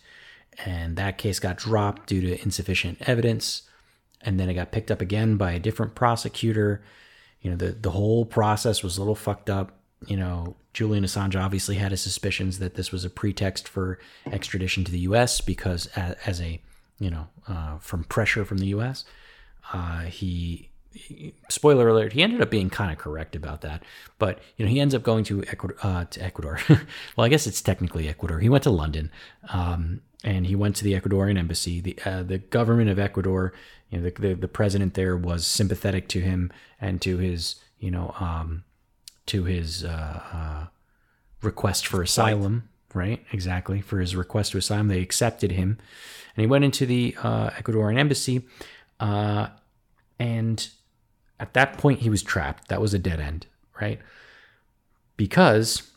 [0.66, 3.62] and that case got dropped due to insufficient evidence,
[4.20, 6.82] and then it got picked up again by a different prosecutor.
[7.40, 9.78] You know, the the whole process was a little fucked up.
[10.08, 14.00] You know, Julian Assange obviously had his suspicions that this was a pretext for
[14.32, 15.40] extradition to the U.S.
[15.40, 16.60] because, as, as a
[17.00, 19.06] you know, uh, from pressure from the U.S.,
[19.74, 20.70] uh, he
[21.50, 23.84] spoiler alert, he ended up being kind of correct about that.
[24.20, 25.78] But you know, he ends up going to Ecuador.
[25.82, 26.60] Uh, to Ecuador.
[26.70, 28.40] well, I guess it's technically Ecuador.
[28.40, 29.12] He went to London,
[29.50, 31.82] um, and he went to the Ecuadorian embassy.
[31.82, 33.54] The uh, the government of Ecuador,
[33.90, 37.92] you know, the, the, the president there was sympathetic to him and to his you
[37.92, 38.64] know um,
[39.28, 40.66] to his uh, uh
[41.42, 42.70] request for asylum.
[42.94, 43.82] Right, exactly.
[43.82, 45.78] For his request to asylum, they accepted him,
[46.36, 48.48] and he went into the uh, Ecuadorian embassy.
[49.00, 49.48] Uh,
[50.20, 50.70] and
[51.40, 52.70] at that point, he was trapped.
[52.70, 53.46] That was a dead end,
[53.80, 54.00] right?
[55.18, 55.92] Because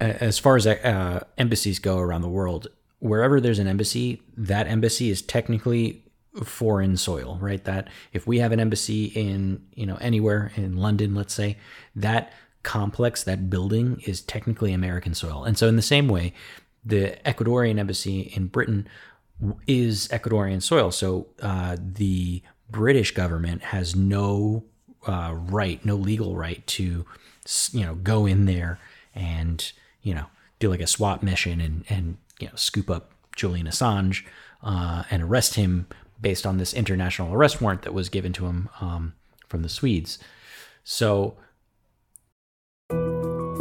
[0.00, 2.68] as far as uh, embassies go around the world,
[2.98, 6.02] wherever there's an embassy, that embassy is technically
[6.42, 7.62] foreign soil, right?
[7.64, 11.58] That if we have an embassy in, you know, anywhere in London, let's say,
[11.94, 12.32] that
[12.64, 15.44] complex, that building is technically American soil.
[15.44, 16.32] And so in the same way,
[16.84, 18.88] the Ecuadorian embassy in Britain
[19.66, 20.90] is Ecuadorian soil.
[20.90, 24.64] So uh, the British government has no
[25.06, 27.04] uh, right, no legal right to,
[27.72, 28.78] you know, go in there
[29.14, 30.26] and you know
[30.58, 34.24] do like a SWAT mission and and you know scoop up Julian Assange
[34.62, 35.86] uh, and arrest him
[36.20, 39.14] based on this international arrest warrant that was given to him um,
[39.48, 40.18] from the Swedes.
[40.82, 41.36] So.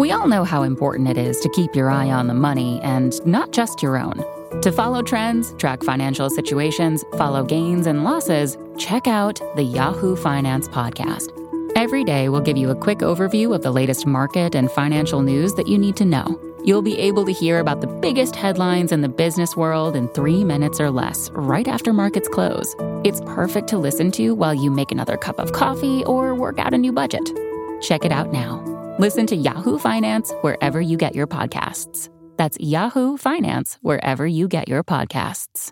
[0.04, 3.26] We all know how important it is to keep your eye on the money and
[3.26, 4.22] not just your own.
[4.62, 10.68] To follow trends, track financial situations, follow gains and losses, check out the Yahoo Finance
[10.68, 11.30] Podcast.
[11.78, 15.54] Every day, we'll give you a quick overview of the latest market and financial news
[15.54, 16.38] that you need to know.
[16.66, 20.43] You'll be able to hear about the biggest headlines in the business world in three
[20.43, 22.76] minutes or less, right after markets close.
[23.06, 26.74] It's perfect to listen to while you make another cup of coffee or work out
[26.74, 27.32] a new budget.
[27.80, 28.83] Check it out now.
[29.00, 32.10] Listen to Yahoo Finance wherever you get your podcasts.
[32.38, 35.72] That's Yahoo Finance wherever you get your podcasts.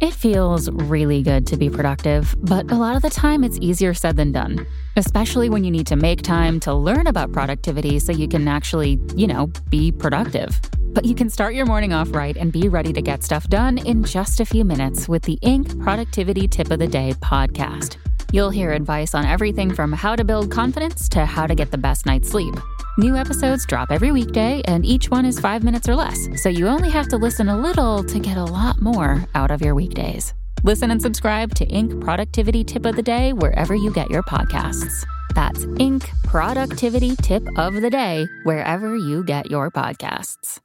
[0.00, 3.92] It feels really good to be productive, but a lot of the time it's easier
[3.92, 4.66] said than done,
[4.96, 8.98] especially when you need to make time to learn about productivity so you can actually,
[9.14, 10.58] you know, be productive.
[10.94, 13.76] But you can start your morning off right and be ready to get stuff done
[13.76, 15.78] in just a few minutes with the Inc.
[15.82, 17.98] Productivity Tip of the Day podcast.
[18.32, 21.78] You'll hear advice on everything from how to build confidence to how to get the
[21.78, 22.54] best night's sleep.
[22.98, 26.68] New episodes drop every weekday, and each one is five minutes or less, so you
[26.68, 30.32] only have to listen a little to get a lot more out of your weekdays.
[30.62, 32.00] Listen and subscribe to Inc.
[32.00, 35.04] Productivity Tip of the Day wherever you get your podcasts.
[35.34, 36.08] That's Inc.
[36.22, 40.60] Productivity Tip of the Day wherever you get your podcasts.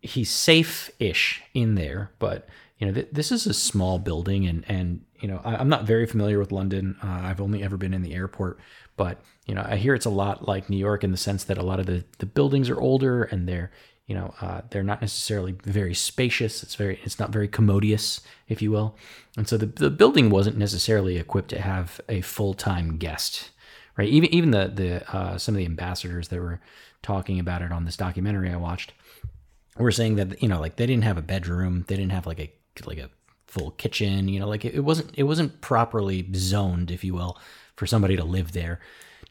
[0.00, 2.48] He's safe-ish in there, but
[2.78, 5.84] you know th- this is a small building, and and you know I, am not
[5.84, 6.96] very familiar with London.
[7.02, 8.58] Uh, I've only ever been in the airport,
[8.96, 11.58] but you know, I hear it's a lot like New York in the sense that
[11.58, 13.72] a lot of the, the buildings are older and they're,
[14.06, 16.62] you know, uh, they're not necessarily very spacious.
[16.62, 18.96] It's very, it's not very commodious, if you will.
[19.36, 23.50] And so the, the building wasn't necessarily equipped to have a full time guest,
[23.96, 24.08] right?
[24.08, 26.60] Even even the the uh, some of the ambassadors that were
[27.02, 28.92] talking about it on this documentary I watched
[29.76, 32.38] were saying that you know, like they didn't have a bedroom, they didn't have like
[32.38, 32.52] a
[32.84, 33.10] like a
[33.52, 37.38] full kitchen, you know, like it, it wasn't it wasn't properly zoned, if you will,
[37.76, 38.80] for somebody to live there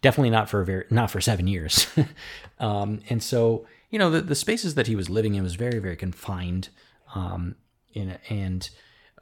[0.02, 1.88] definitely not for a very not for seven years.
[2.60, 5.80] um, and so you know the, the spaces that he was living in was very
[5.80, 6.70] very confined,
[7.16, 7.56] um,
[7.94, 8.70] in and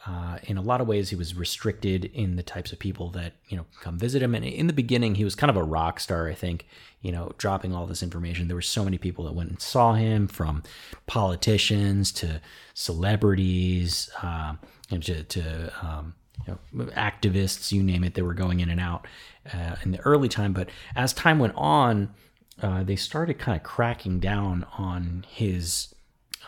[0.07, 3.33] uh, in a lot of ways he was restricted in the types of people that
[3.47, 4.33] you know come visit him.
[4.33, 6.67] And in the beginning he was kind of a rock star, I think.
[7.01, 8.49] You know, dropping all this information.
[8.49, 10.63] There were so many people that went and saw him, from
[11.07, 12.41] politicians to
[12.73, 14.55] celebrities, uh,
[14.91, 16.15] and to, to um,
[16.47, 19.07] you know, activists, you name it, they were going in and out
[19.53, 20.53] uh, in the early time.
[20.53, 22.13] But as time went on,
[22.61, 25.93] uh, they started kind of cracking down on his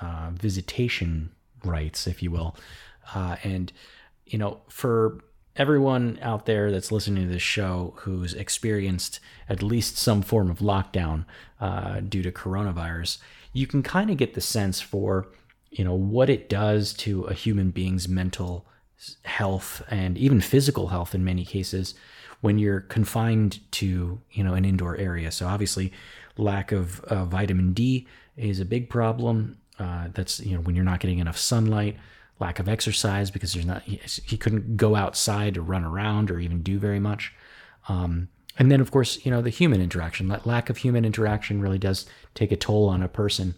[0.01, 1.31] uh, visitation
[1.63, 2.55] rights, if you will.
[3.13, 3.71] Uh, and,
[4.25, 5.23] you know, for
[5.55, 9.19] everyone out there that's listening to this show who's experienced
[9.49, 11.25] at least some form of lockdown
[11.59, 13.17] uh, due to coronavirus,
[13.53, 15.27] you can kind of get the sense for,
[15.71, 18.65] you know, what it does to a human being's mental
[19.23, 21.95] health and even physical health in many cases
[22.41, 25.31] when you're confined to you know an indoor area.
[25.31, 25.91] So obviously,
[26.37, 29.57] lack of uh, vitamin D is a big problem.
[29.79, 31.97] Uh, that's you know when you're not getting enough sunlight,
[32.39, 36.39] lack of exercise because there's not he, he couldn't go outside to run around or
[36.39, 37.33] even do very much.
[37.87, 38.27] Um,
[38.59, 40.27] and then of course you know the human interaction.
[40.27, 42.05] That lack of human interaction really does
[42.35, 43.55] take a toll on a person.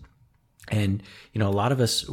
[0.69, 1.03] And
[1.33, 2.05] you know a lot of us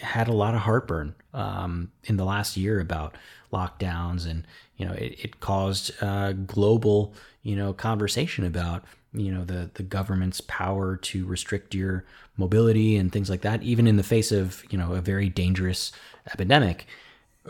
[0.00, 3.16] had a lot of heartburn um, in the last year about
[3.52, 4.46] lockdowns and
[4.76, 9.82] you know it, it caused uh, global you know conversation about you know the the
[9.82, 12.04] government's power to restrict your
[12.36, 15.92] mobility and things like that even in the face of you know a very dangerous
[16.32, 16.86] epidemic.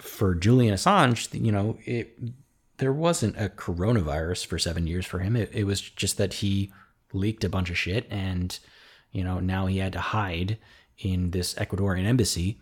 [0.00, 2.18] For Julian Assange you know it
[2.78, 5.34] there wasn't a coronavirus for 7 years for him.
[5.34, 6.72] It, it was just that he
[7.12, 8.56] leaked a bunch of shit and
[9.12, 10.58] you know now he had to hide
[10.98, 12.58] in this Ecuadorian embassy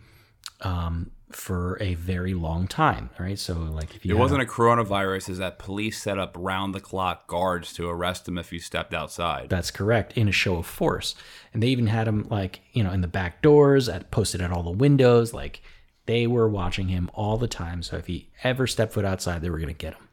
[0.60, 3.38] um, for a very long time, right?
[3.38, 6.74] So, like, if you it wasn't a, a coronavirus, is that police set up round
[6.74, 9.48] the clock guards to arrest him if he stepped outside.
[9.48, 11.14] That's correct, in a show of force,
[11.52, 14.52] and they even had him like you know in the back doors, at posted at
[14.52, 15.62] all the windows, like
[16.06, 17.82] they were watching him all the time.
[17.82, 20.08] So if he ever stepped foot outside, they were going to get him.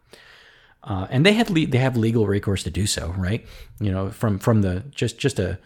[0.83, 3.45] Uh, and they had le- they have legal recourse to do so, right?
[3.79, 5.59] You know, from from the just just a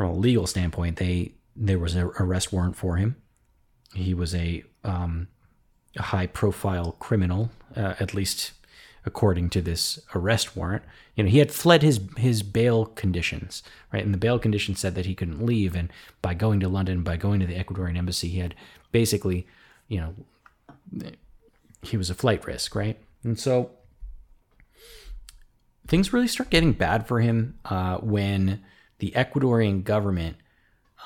[0.00, 3.16] from a legal standpoint, they there was an arrest warrant for him.
[3.92, 5.28] He was a um,
[5.94, 8.52] a high profile criminal, uh, at least
[9.04, 10.84] according to this arrest warrant.
[11.16, 13.62] You know, he had fled his his bail conditions,
[13.92, 14.02] right?
[14.02, 15.76] And the bail conditions said that he couldn't leave.
[15.76, 18.54] And by going to London, by going to the Ecuadorian embassy, he had
[18.92, 19.46] basically,
[19.86, 21.12] you know,
[21.82, 22.98] he was a flight risk, right?
[23.22, 23.70] And so
[25.86, 28.62] things really start getting bad for him uh, when
[29.00, 30.36] the Ecuadorian government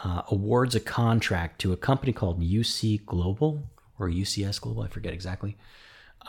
[0.02, 3.62] uh, awards a contract to a company called UC Global
[3.98, 5.56] or UCS Global, I forget exactly.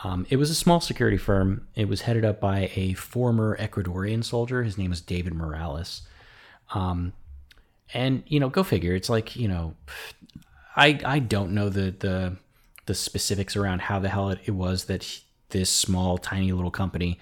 [0.04, 1.66] Um, it was a small security firm.
[1.74, 4.62] It was headed up by a former Ecuadorian soldier.
[4.62, 6.02] His name was David Morales.
[6.74, 7.12] Um,
[7.94, 8.94] and you know, go figure.
[8.94, 9.74] It's like you know,
[10.76, 12.36] I I don't know the the
[12.86, 16.70] the specifics around how the hell it, it was that he, this small, tiny little
[16.70, 17.18] company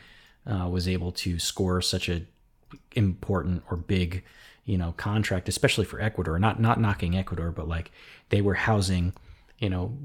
[0.46, 2.22] uh, was able to score such a
[2.94, 4.22] important or big
[4.64, 6.38] you know, contract, especially for Ecuador.
[6.38, 7.90] Not not knocking Ecuador, but like
[8.30, 9.12] they were housing,
[9.58, 9.96] you know,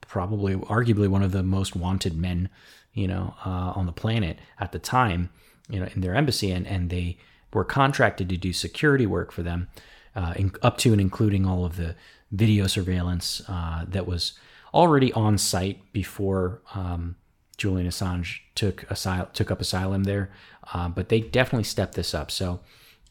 [0.00, 2.48] probably arguably one of the most wanted men,
[2.92, 5.30] you know, uh, on the planet at the time,
[5.68, 7.16] you know, in their embassy, and and they
[7.52, 9.68] were contracted to do security work for them,
[10.16, 11.94] uh, in, up to and including all of the
[12.32, 14.32] video surveillance uh, that was
[14.72, 17.16] already on site before um,
[17.60, 20.30] Julian Assange took asyl- took up asylum there.
[20.72, 22.30] Uh, but they definitely stepped this up.
[22.30, 22.60] So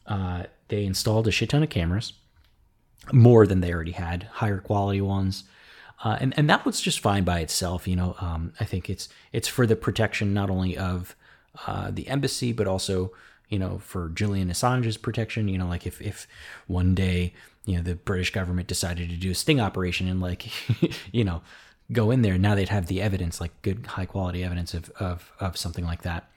[0.06, 2.14] uh, they installed a shit ton of cameras,
[3.12, 5.44] more than they already had, higher quality ones.
[6.02, 7.86] Uh, and and that was just fine by itself.
[7.86, 11.14] You know, um, I think it's it's for the protection not only of
[11.66, 13.12] uh, the embassy but also
[13.48, 15.46] you know for Julian Assange's protection.
[15.46, 16.26] You know, like if if
[16.66, 17.34] one day
[17.66, 20.50] you know the British government decided to do a sting operation and like
[21.12, 21.42] you know
[21.92, 25.32] go in there, now they'd have the evidence, like good high quality evidence of of
[25.40, 26.28] of something like that.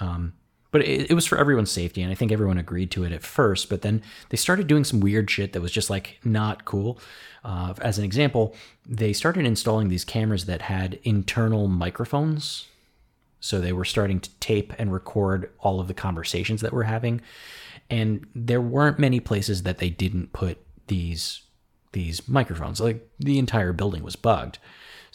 [0.00, 0.34] Um,
[0.74, 3.22] but it, it, was for everyone's safety and i think everyone agreed to it at
[3.22, 6.98] first but then they started doing some weird shit that was just like not cool.
[7.44, 12.66] Uh, as an example they started installing these cameras that had internal microphones.
[13.38, 17.20] So they were starting to tape and record all of the conversations that we're having.
[17.90, 20.58] And there weren't many places that they didn't put
[20.88, 21.42] these
[21.92, 22.80] these microphones.
[22.80, 24.58] Like the entire building was bugged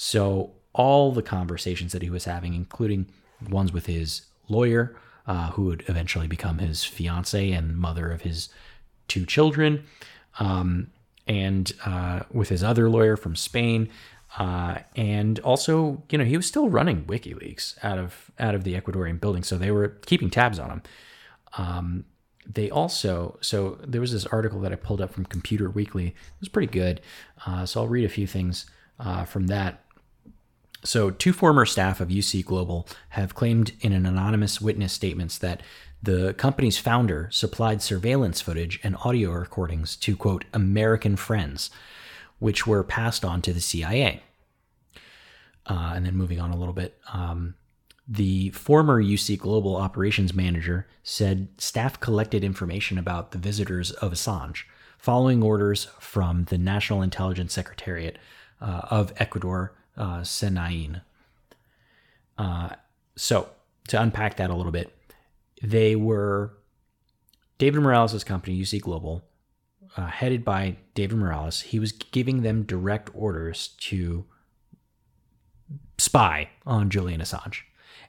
[0.02, 3.06] so all the conversations that he was having including
[3.50, 4.96] ones with his lawyer
[5.28, 8.48] uh, who would eventually become his fiance and mother of his
[9.10, 9.84] two children,
[10.40, 10.90] um,
[11.28, 13.90] and uh, with his other lawyer from Spain.
[14.38, 18.74] Uh, and also, you know, he was still running WikiLeaks out of out of the
[18.74, 20.82] Ecuadorian building, so they were keeping tabs on him.
[21.58, 22.06] Um,
[22.52, 26.08] they also, so there was this article that I pulled up from Computer Weekly.
[26.08, 27.02] It was pretty good,
[27.46, 28.66] uh, so I'll read a few things
[29.00, 29.84] uh, from that.
[30.84, 35.62] So, two former staff of UC Global have claimed in an anonymous witness statements that
[36.02, 41.70] the company's founder supplied surveillance footage and audio recordings to, quote, American friends,
[42.40, 44.24] which were passed on to the CIA.
[45.66, 47.56] Uh, and then moving on a little bit, um,
[48.08, 54.64] the former UC Global operations manager said staff collected information about the visitors of Assange
[54.98, 58.18] following orders from the National Intelligence Secretariat
[58.62, 61.02] uh, of Ecuador uh, Senain.
[62.38, 62.70] Uh,
[63.16, 63.50] so,
[63.90, 64.96] to unpack that a little bit,
[65.62, 66.54] they were
[67.58, 69.24] David Morales' company, UC Global,
[69.98, 71.62] uh, headed by David Morales.
[71.62, 74.26] He was giving them direct orders to
[75.98, 77.62] spy on Julian Assange.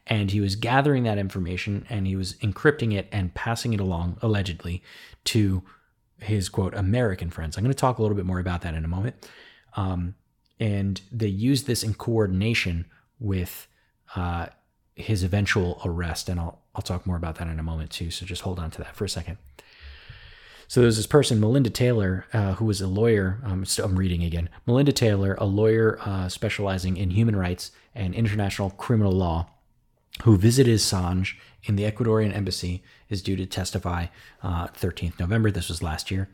[0.06, 4.18] And he was gathering that information and he was encrypting it and passing it along,
[4.22, 4.82] allegedly,
[5.24, 5.62] to
[6.18, 7.56] his quote, American friends.
[7.56, 9.28] I'm going to talk a little bit more about that in a moment.
[9.76, 10.14] Um,
[10.60, 12.84] and they used this in coordination
[13.18, 13.66] with
[14.14, 14.46] uh,
[14.94, 16.28] his eventual arrest.
[16.28, 18.10] And I'll I'll talk more about that in a moment too.
[18.10, 19.38] So just hold on to that for a second.
[20.68, 23.40] So there's this person, Melinda Taylor, uh, who was a lawyer.
[23.44, 24.48] Um, I'm reading again.
[24.66, 29.50] Melinda Taylor, a lawyer uh, specializing in human rights and international criminal law,
[30.22, 31.34] who visited Assange
[31.64, 34.06] in the Ecuadorian embassy, is due to testify
[34.44, 35.50] uh, 13th November.
[35.50, 36.28] This was last year.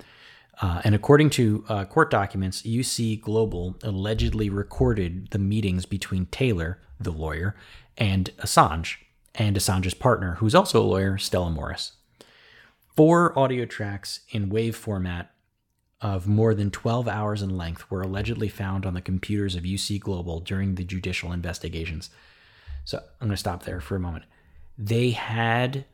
[0.60, 6.80] Uh, and according to uh, court documents, UC Global allegedly recorded the meetings between Taylor,
[6.98, 7.54] the lawyer,
[7.98, 8.96] and Assange,
[9.34, 11.92] and Assange's partner, who's also a lawyer, Stella Moris.
[12.94, 15.30] Four audio tracks in WAV format
[16.00, 20.00] of more than 12 hours in length were allegedly found on the computers of UC
[20.00, 22.10] Global during the judicial investigations.
[22.84, 24.24] So I'm going to stop there for a moment.
[24.78, 25.84] They had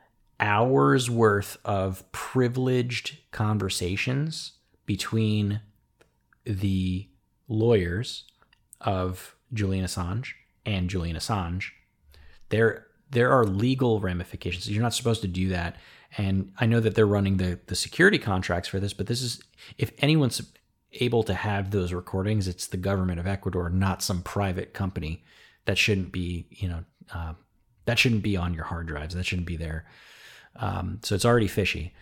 [0.43, 4.53] hours worth of privileged conversations
[4.85, 5.61] between
[6.45, 7.09] the
[7.49, 8.25] lawyers
[8.81, 10.33] of Julian Assange
[10.67, 11.71] and Julian Assange.
[12.49, 14.69] There there are legal ramifications.
[14.69, 15.77] You're not supposed to do that.
[16.17, 19.41] And I know that they're running the the security contracts for this, but this is
[19.79, 20.43] if anyone's
[20.95, 25.23] able to have those recordings, it's the government of Ecuador, not some private company.
[25.67, 27.35] That shouldn't be, you know, uh,
[27.85, 29.15] that shouldn't be on your hard drives.
[29.15, 29.87] That shouldn't be there.
[30.57, 31.93] Um, so it's already fishy.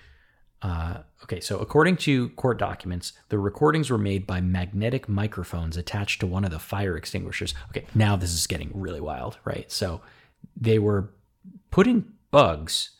[0.62, 6.20] Uh, okay, so according to court documents, the recordings were made by magnetic microphones attached
[6.20, 7.54] to one of the fire extinguishers.
[7.70, 9.70] Okay, now this is getting really wild, right?
[9.72, 10.02] So
[10.56, 11.10] they were
[11.70, 12.90] putting bugs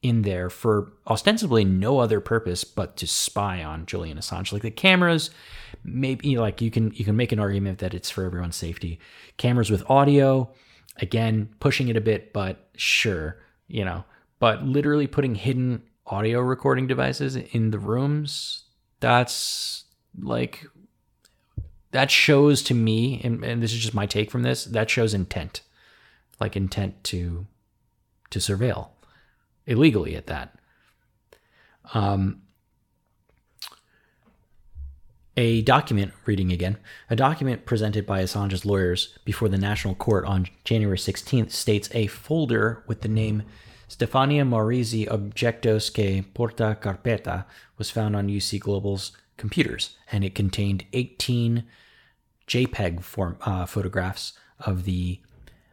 [0.00, 4.52] in there for ostensibly no other purpose but to spy on Julian Assange.
[4.52, 5.30] Like the cameras,
[5.82, 8.56] maybe you know, like you can you can make an argument that it's for everyone's
[8.56, 8.98] safety.
[9.36, 10.50] Cameras with audio,
[10.96, 13.38] again, pushing it a bit, but sure,
[13.68, 14.04] you know
[14.38, 18.64] but literally putting hidden audio recording devices in the rooms,
[19.00, 19.84] that's
[20.18, 20.64] like
[21.92, 25.14] that shows to me, and, and this is just my take from this, that shows
[25.14, 25.62] intent.
[26.40, 27.46] Like intent to
[28.30, 28.88] to surveil
[29.66, 30.58] illegally at that.
[31.92, 32.42] Um
[35.36, 36.78] A document, reading again,
[37.10, 42.06] a document presented by Assange's lawyers before the National Court on January 16th states a
[42.08, 43.42] folder with the name
[43.88, 47.44] Stefania Maurizi Objetos que Porta Carpeta
[47.78, 51.64] was found on UC Global's computers, and it contained 18
[52.46, 55.20] JPEG form, uh, photographs of the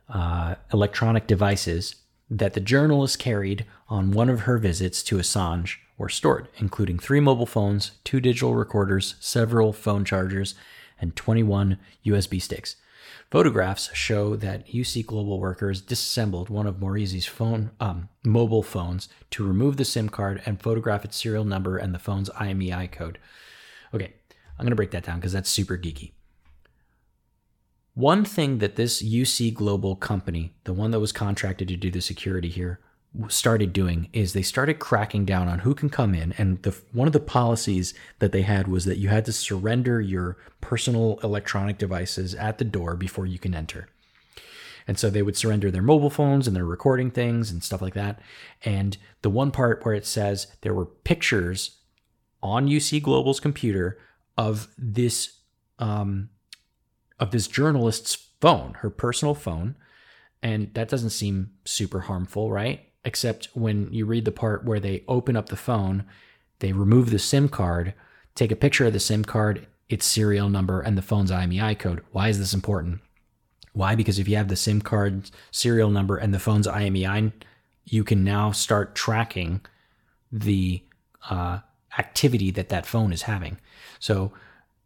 [0.09, 1.95] uh, electronic devices
[2.29, 7.19] that the journalist carried on one of her visits to Assange were stored, including three
[7.19, 10.55] mobile phones, two digital recorders, several phone chargers,
[10.99, 12.75] and 21 USB sticks.
[13.31, 19.47] Photographs show that UC Global workers disassembled one of Maurizi's phone um, mobile phones to
[19.47, 23.19] remove the SIM card and photograph its serial number and the phone's IMEI code.
[23.93, 24.13] Okay,
[24.59, 26.11] I'm going to break that down because that's super geeky.
[27.93, 32.01] One thing that this UC Global company, the one that was contracted to do the
[32.01, 32.81] security here,
[33.27, 37.07] started doing is they started cracking down on who can come in and the one
[37.07, 41.77] of the policies that they had was that you had to surrender your personal electronic
[41.77, 43.89] devices at the door before you can enter.
[44.87, 47.93] And so they would surrender their mobile phones and their recording things and stuff like
[47.95, 48.19] that.
[48.63, 51.77] And the one part where it says there were pictures
[52.41, 53.99] on UC Global's computer
[54.37, 55.37] of this
[55.79, 56.29] um,
[57.19, 59.75] of this journalist's phone, her personal phone,
[60.41, 62.90] and that doesn't seem super harmful, right?
[63.03, 66.05] Except when you read the part where they open up the phone,
[66.59, 67.93] they remove the SIM card,
[68.35, 72.01] take a picture of the SIM card, its serial number, and the phone's IMEI code.
[72.11, 73.01] Why is this important?
[73.73, 73.95] Why?
[73.95, 77.31] Because if you have the SIM card serial number and the phone's IMEI,
[77.85, 79.61] you can now start tracking
[80.31, 80.83] the
[81.29, 81.59] uh,
[81.97, 83.57] activity that that phone is having.
[83.99, 84.31] So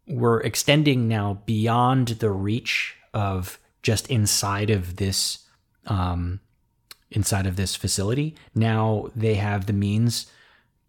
[0.08, 5.46] we're extending now beyond the reach of just inside of this
[5.86, 6.40] um,
[7.10, 8.34] inside of this facility.
[8.54, 10.26] Now they have the means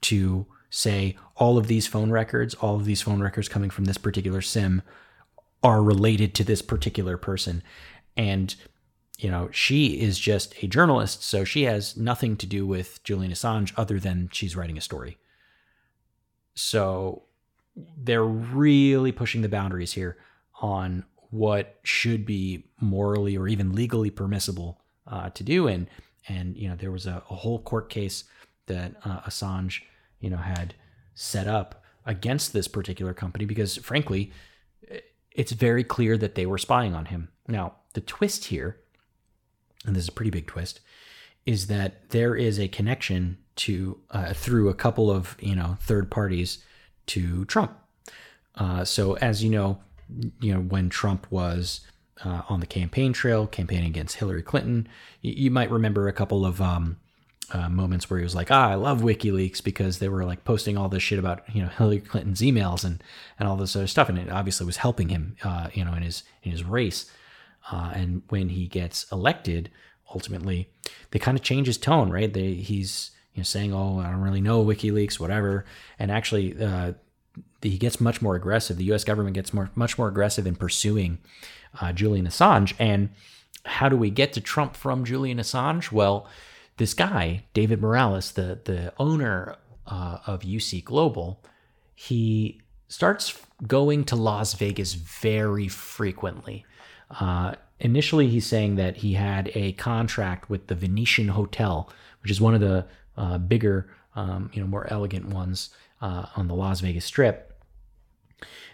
[0.02, 3.98] to say all of these phone records, all of these phone records coming from this
[3.98, 4.82] particular SIM
[5.64, 7.64] are related to this particular person.
[8.16, 8.56] And,
[9.18, 13.32] you know, she is just a journalist, so she has nothing to do with Julian
[13.32, 15.18] Assange other than she's writing a story.
[16.56, 17.24] So
[17.76, 20.18] they're really pushing the boundaries here
[20.62, 25.68] on what should be morally or even legally permissible uh, to do.
[25.68, 25.88] And
[26.28, 28.24] and you know there was a, a whole court case
[28.68, 29.82] that uh, Assange
[30.20, 30.74] you know had
[31.16, 34.32] set up against this particular company because frankly
[35.38, 37.30] it's very clear that they were spying on him.
[37.48, 38.78] Now, the twist here,
[39.86, 40.82] and this is a pretty big twist,
[41.46, 46.12] is that there is a connection to uh, through a couple of you know third
[46.12, 46.64] parties
[47.06, 47.78] to Trump.
[48.56, 49.80] Uh, so as you know,
[50.42, 51.82] you know when Trump was
[52.24, 54.88] uh, on the campaign trail, campaigning against Hillary Clinton.
[55.22, 56.98] You, you might remember a couple of um,
[57.52, 60.78] uh, moments where he was like, "Ah, I love WikiLeaks because they were like posting
[60.78, 63.04] all this shit about you know Hillary Clinton's emails and
[63.40, 66.04] and all this other stuff, and it obviously was helping him, uh, you know, in
[66.04, 67.12] his in his race.
[67.72, 69.70] Uh, and when he gets elected,
[70.14, 70.70] ultimately,
[71.12, 72.34] they kind of change his tone, right?
[72.34, 75.66] They he's you know saying, "Oh, I don't really know WikiLeaks, whatever,"
[76.00, 76.56] and actually.
[77.62, 78.78] He gets much more aggressive.
[78.78, 79.04] The U.S.
[79.04, 81.18] government gets more, much more aggressive in pursuing
[81.82, 82.74] uh, Julian Assange.
[82.80, 83.10] And
[83.66, 85.92] how do we get to Trump from Julian Assange?
[85.92, 86.28] Well,
[86.78, 89.56] this guy, David Morales, the, the owner
[89.88, 91.44] uh, of UC Global,
[91.96, 96.66] he starts going to Las Vegas very frequently.
[97.20, 101.92] Uh, initially, he's saying that he had a contract with the Venetian Hotel,
[102.22, 102.86] which is one of the
[103.18, 105.70] uh, bigger, um, you know, more elegant ones
[106.02, 107.48] uh, on the Las Vegas Strip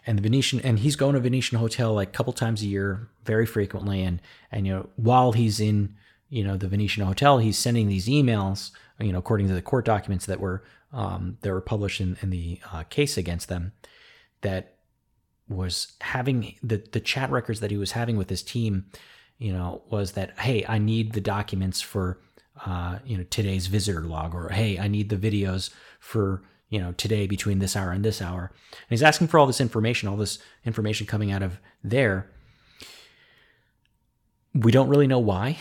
[0.05, 3.09] and the Venetian and he's going to Venetian hotel like a couple times a year,
[3.25, 4.01] very frequently.
[4.01, 4.21] And
[4.51, 5.95] and you know while he's in
[6.29, 8.71] you know the Venetian hotel, he's sending these emails.
[8.99, 12.29] You know according to the court documents that were um, that were published in, in
[12.29, 13.73] the uh, case against them,
[14.41, 14.75] that
[15.47, 18.85] was having the the chat records that he was having with his team.
[19.37, 22.19] You know was that hey I need the documents for
[22.65, 25.69] uh, you know today's visitor log or hey I need the videos
[25.99, 26.43] for
[26.73, 28.51] you know, today between this hour and this hour.
[28.71, 32.31] And he's asking for all this information, all this information coming out of there.
[34.55, 35.59] We don't really know why.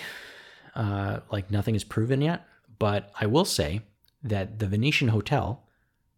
[0.74, 2.46] Uh, like nothing is proven yet.
[2.78, 3.82] But I will say
[4.22, 5.62] that the Venetian Hotel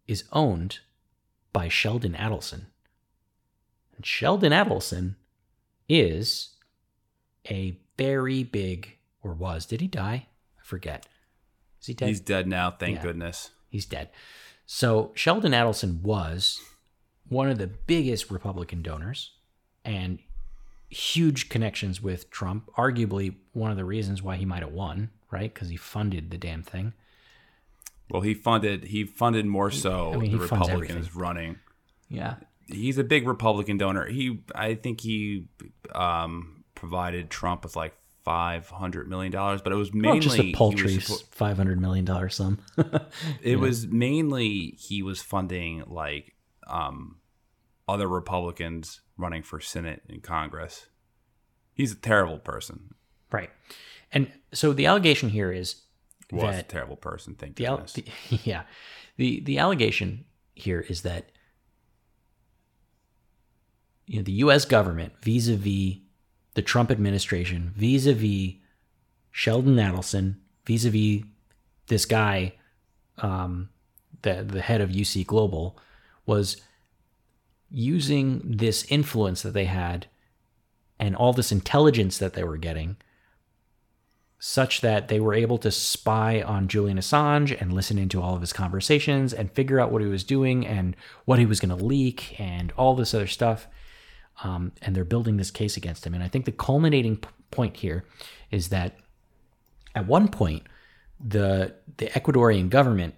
[0.07, 0.79] is owned
[1.51, 2.67] by Sheldon Adelson.
[3.97, 5.15] And Sheldon Adelson
[5.89, 6.55] is
[7.51, 10.27] a very big, or was, did he die?
[10.57, 11.05] I forget.
[11.81, 12.07] Is he dead?
[12.07, 13.49] He's dead now, thank yeah, goodness.
[13.67, 14.09] He's dead.
[14.65, 16.59] So Sheldon Adelson was
[17.27, 19.31] one of the biggest Republican donors
[19.83, 20.19] and
[20.89, 25.53] huge connections with Trump, arguably one of the reasons why he might have won, right?
[25.53, 26.93] Because he funded the damn thing.
[28.09, 31.57] Well, he funded he funded more so I mean, the Republicans running.
[32.07, 32.35] Yeah.
[32.67, 34.05] he's a big Republican donor.
[34.05, 35.47] He, I think he
[35.93, 37.95] um, provided Trump with like
[38.25, 42.03] five hundred million dollars, but it was mainly Well, just a paltry five hundred million
[42.03, 42.59] dollar sum.
[43.41, 46.35] it was mainly he was funding like
[46.67, 47.17] um,
[47.87, 50.87] other Republicans running for Senate and Congress.
[51.75, 52.95] He's a terrible person.
[53.31, 53.51] right.
[54.11, 55.81] And so the allegation here is
[56.31, 57.35] Was a that terrible person.
[57.35, 58.05] Thank the, al- the
[58.43, 58.63] yeah
[59.17, 61.31] the the allegation here is that
[64.07, 64.65] you know the U.S.
[64.65, 65.97] government vis-a-vis
[66.55, 68.55] the Trump administration, vis-a-vis
[69.31, 71.23] Sheldon Adelson, vis-a-vis
[71.87, 72.53] this guy,
[73.19, 73.69] um,
[74.23, 75.77] the the head of UC Global,
[76.25, 76.61] was
[77.69, 80.07] using this influence that they had
[80.99, 82.95] and all this intelligence that they were getting
[84.39, 88.41] such that they were able to spy on Julian Assange and listen into all of
[88.41, 90.95] his conversations and figure out what he was doing and
[91.25, 93.67] what he was going to leak and all this other stuff.
[94.43, 96.13] Um, and they're building this case against him.
[96.13, 98.05] And I think the culminating p- point here
[98.51, 98.97] is that
[99.93, 100.63] at one point,
[101.25, 103.15] the the Ecuadorian government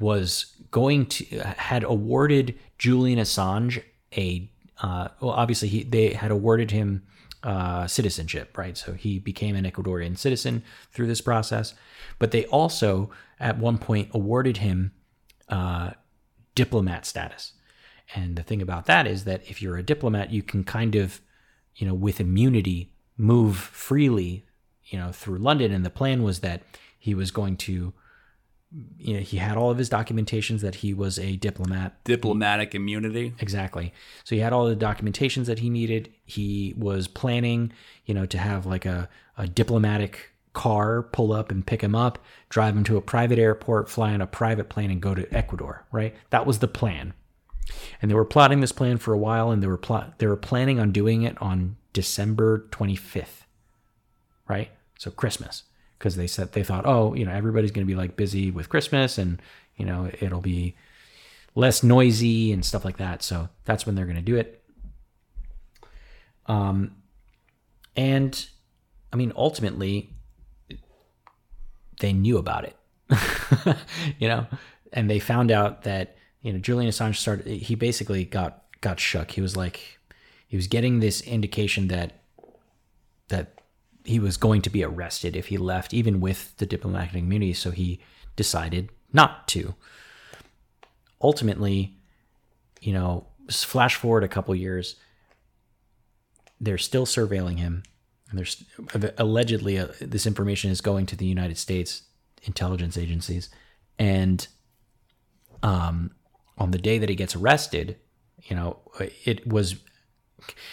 [0.00, 1.24] was going to
[1.58, 3.82] had awarded Julian Assange
[4.16, 4.50] a
[4.82, 7.02] uh, well, obviously he they had awarded him
[7.42, 8.76] uh, citizenship, right?
[8.76, 10.62] So he became an Ecuadorian citizen
[10.92, 11.74] through this process.
[12.18, 14.92] But they also at one point awarded him
[15.48, 15.90] uh,
[16.54, 17.52] diplomat status.
[18.14, 21.20] And the thing about that is that if you're a diplomat, you can kind of,
[21.74, 24.44] you know, with immunity, move freely,
[24.84, 25.72] you know, through London.
[25.72, 26.62] And the plan was that
[26.98, 27.92] he was going to,
[28.98, 32.02] you know, he had all of his documentations that he was a diplomat.
[32.04, 33.34] Diplomatic immunity.
[33.40, 33.92] Exactly.
[34.24, 36.12] So he had all the documentations that he needed.
[36.24, 37.72] He was planning,
[38.04, 42.18] you know, to have like a, a diplomatic car pull up and pick him up,
[42.48, 45.84] drive him to a private airport, fly on a private plane, and go to Ecuador.
[45.92, 46.14] Right.
[46.30, 47.12] That was the plan.
[48.00, 50.36] And they were plotting this plan for a while, and they were plot they were
[50.36, 53.44] planning on doing it on December 25th,
[54.48, 54.70] right?
[54.98, 55.64] So Christmas,
[55.98, 58.68] because they said they thought, oh, you know, everybody's going to be like busy with
[58.68, 59.40] Christmas, and
[59.76, 60.76] you know, it'll be
[61.54, 63.22] less noisy and stuff like that.
[63.22, 64.62] So that's when they're going to do it.
[66.46, 66.96] Um,
[67.96, 68.46] and
[69.12, 70.10] I mean, ultimately,
[72.00, 72.76] they knew about it,
[74.18, 74.46] you know,
[74.92, 76.15] and they found out that
[76.46, 77.48] you know Julian Assange started.
[77.48, 79.32] He basically got got shook.
[79.32, 79.98] He was like,
[80.46, 82.20] he was getting this indication that
[83.26, 83.60] that
[84.04, 87.52] he was going to be arrested if he left, even with the diplomatic immunity.
[87.52, 87.98] So he
[88.36, 89.74] decided not to.
[91.20, 91.96] Ultimately,
[92.80, 94.94] you know, flash forward a couple years,
[96.60, 97.82] they're still surveilling him.
[98.30, 98.62] And there's
[99.18, 102.02] allegedly uh, this information is going to the United States
[102.44, 103.50] intelligence agencies,
[103.98, 104.46] and
[105.64, 106.12] um,
[106.58, 107.96] on the day that he gets arrested,
[108.42, 108.78] you know,
[109.24, 109.76] it was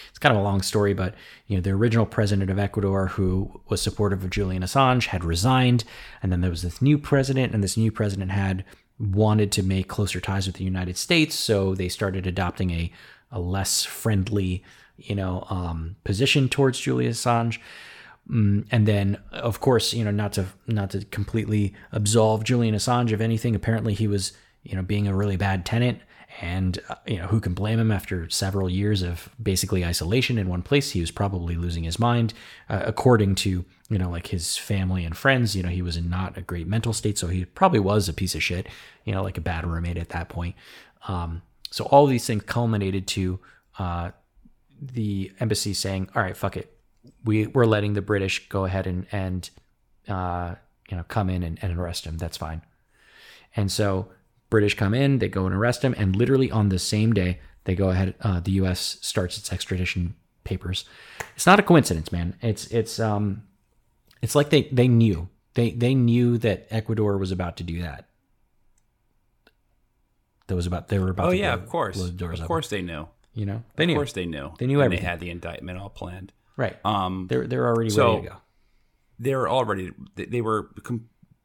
[0.09, 1.15] it's kind of a long story, but
[1.47, 5.83] you know, the original president of Ecuador, who was supportive of Julian Assange, had resigned,
[6.21, 8.65] and then there was this new president, and this new president had
[8.99, 12.91] wanted to make closer ties with the United States, so they started adopting a
[13.31, 14.63] a less friendly,
[14.97, 17.57] you know, um, position towards Julian Assange.
[18.29, 23.11] Mm, and then, of course, you know, not to not to completely absolve Julian Assange
[23.11, 23.55] of anything.
[23.55, 24.33] Apparently, he was,
[24.63, 25.99] you know, being a really bad tenant
[26.41, 30.49] and, uh, you know, who can blame him after several years of basically isolation in
[30.49, 30.91] one place?
[30.91, 32.33] He was probably losing his mind.
[32.69, 36.09] Uh, according to, you know, like his family and friends, you know, he was in
[36.09, 37.17] not a great mental state.
[37.17, 38.67] So he probably was a piece of shit,
[39.05, 40.55] you know, like a bad roommate at that point.
[41.07, 43.39] Um, so all these things culminated to
[43.77, 44.11] uh,
[44.81, 46.75] the embassy saying, all right, fuck it.
[47.25, 49.49] We, we're letting the British go ahead and, and
[50.07, 50.55] uh,
[50.89, 52.17] you know, come in and, and arrest him.
[52.17, 52.61] That's fine.
[53.55, 54.09] And so
[54.53, 57.73] British come in, they go and arrest him, and literally on the same day, they
[57.73, 58.13] go ahead.
[58.21, 58.97] Uh, the U.S.
[59.01, 60.13] starts its extradition
[60.43, 60.85] papers.
[61.35, 62.35] It's not a coincidence, man.
[62.39, 63.41] It's it's um,
[64.21, 68.05] it's like they they knew they they knew that Ecuador was about to do that.
[70.47, 71.27] That was about they were about.
[71.27, 73.07] Oh to yeah, blow- of course, blow the doors of course they knew.
[73.33, 73.95] You know, they Of knew.
[73.95, 74.51] course they knew.
[74.59, 75.03] They knew everything.
[75.03, 76.31] They had the indictment all planned.
[76.57, 76.77] right.
[76.85, 78.37] Um, they're they're already so- ready to go.
[79.19, 80.69] they were already they, they were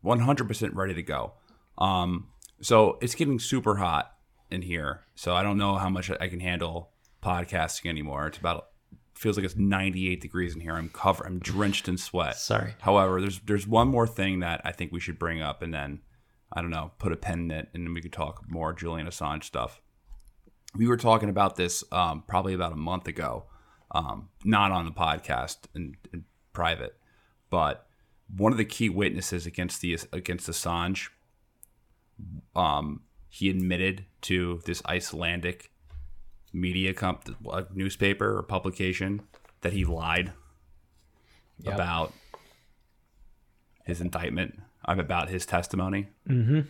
[0.03, 1.33] one hundred percent ready to go.
[1.79, 2.27] Um,
[2.61, 4.13] so it's getting super hot
[4.51, 5.05] in here.
[5.15, 6.91] So I don't know how much I can handle
[7.23, 8.27] podcasting anymore.
[8.29, 8.69] It's about
[9.15, 10.75] feels like it's ninety eight degrees in here.
[10.75, 11.27] I'm covered.
[11.27, 12.37] I'm drenched in sweat.
[12.37, 12.75] Sorry.
[12.81, 16.01] However, there's there's one more thing that I think we should bring up, and then
[16.53, 19.07] I don't know, put a pen in it, and then we could talk more Julian
[19.07, 19.83] Assange stuff.
[20.75, 23.47] We were talking about this um, probably about a month ago,
[23.91, 26.97] um, not on the podcast in, in private,
[27.51, 27.87] but
[28.37, 31.09] one of the key witnesses against the against Assange,
[32.57, 35.71] um, he admitted to this Icelandic
[36.53, 37.29] media comp
[37.75, 39.21] newspaper or publication
[39.61, 40.33] that he lied
[41.61, 41.75] Yep.
[41.75, 42.13] about
[43.85, 46.09] his indictment, about his testimony.
[46.29, 46.61] Mm-hmm.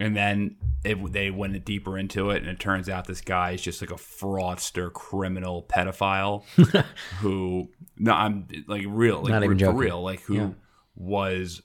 [0.00, 3.60] And then it, they went deeper into it, and it turns out this guy is
[3.62, 6.42] just like a fraudster, criminal, pedophile
[7.20, 7.68] who,
[7.98, 9.78] no, I'm like real, like Not even for joking.
[9.78, 10.50] real, like who Yeah.
[10.96, 11.60] was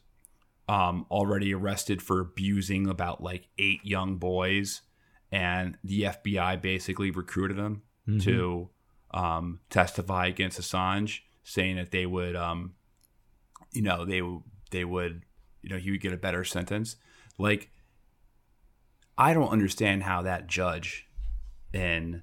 [0.67, 4.81] um, already arrested for abusing about like eight young boys,
[5.31, 8.19] and the FBI basically recruited him Mm-hmm.
[8.19, 8.69] to
[9.15, 12.75] um, testify against Assange, saying that they would, um,
[13.71, 14.21] you know, they
[14.69, 15.23] they would,
[15.63, 16.97] you know, he would get a better sentence.
[17.39, 17.71] Like,
[19.17, 21.07] I don't understand how that judge
[21.73, 22.21] and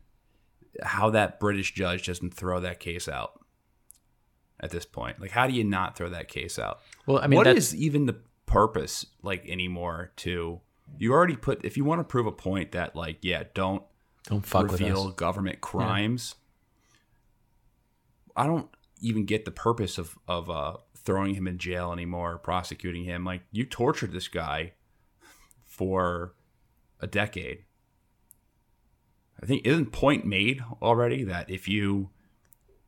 [0.80, 3.40] how that British judge doesn't throw that case out
[4.60, 5.20] at this point.
[5.20, 6.78] Like, how do you not throw that case out?
[7.06, 8.20] Well, I mean, what is even the
[8.52, 10.12] purpose like anymore?
[10.16, 10.60] To
[10.98, 13.82] you already put if you want to prove a point that like yeah, don't
[14.24, 16.34] Don't fuck with reveal government crimes.
[18.36, 18.68] I don't
[19.00, 23.24] even get the purpose of of uh, throwing him in jail anymore, prosecuting him.
[23.24, 24.72] Like you tortured this guy
[25.64, 26.34] for
[27.00, 27.64] a decade.
[29.42, 32.10] I think isn't point made already that if you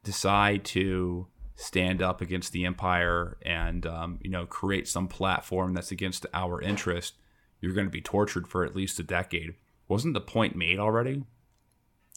[0.05, 5.91] decide to stand up against the empire and um, you know create some platform that's
[5.93, 7.15] against our interest,
[7.61, 9.55] you're going to be tortured for at least a decade.
[9.89, 11.25] Wasn't the point made already?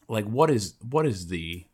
[0.07, 1.65] Like, what is what is the?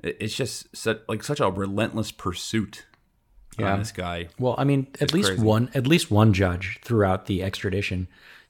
[0.00, 2.86] It's just such, like such a relentless pursuit
[3.58, 3.72] Yeah.
[3.72, 4.28] on this guy.
[4.38, 5.42] Well, I mean, at least crazy.
[5.42, 8.06] one at least one judge throughout the extradition.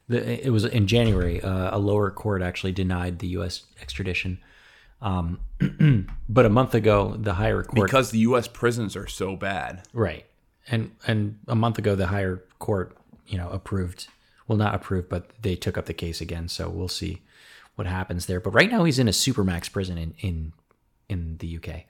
[0.09, 1.41] The, it was in January.
[1.43, 3.65] Uh, a lower court actually denied the U.S.
[3.81, 4.41] extradition.
[5.01, 5.41] Um,
[6.29, 8.49] but a month ago, the higher court Because the U.S.
[8.49, 9.83] prisons are so bad.
[9.93, 10.27] right,
[10.69, 12.97] and and a month ago, the higher court,
[13.27, 14.09] you know, approved.
[14.47, 16.49] Well, not approved, but they took up the case again.
[16.49, 17.21] So we'll see
[17.75, 18.41] what happens there.
[18.41, 20.53] But right now, he's in a supermax prison in in
[21.09, 21.85] in the UK.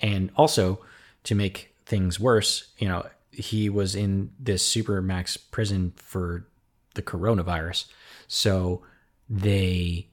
[0.00, 0.80] And also,
[1.24, 6.46] to make things worse, you know, he was in this supermax prison for
[6.94, 7.86] the coronavirus.
[8.26, 8.82] So
[9.28, 10.08] they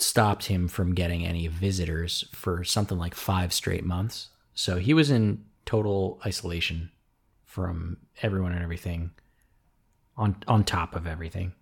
[0.00, 4.28] stopped him from getting any visitors for something like five straight months.
[4.54, 6.90] So he was in total isolation
[7.44, 9.10] from everyone and everything
[10.16, 11.52] on on top of everything.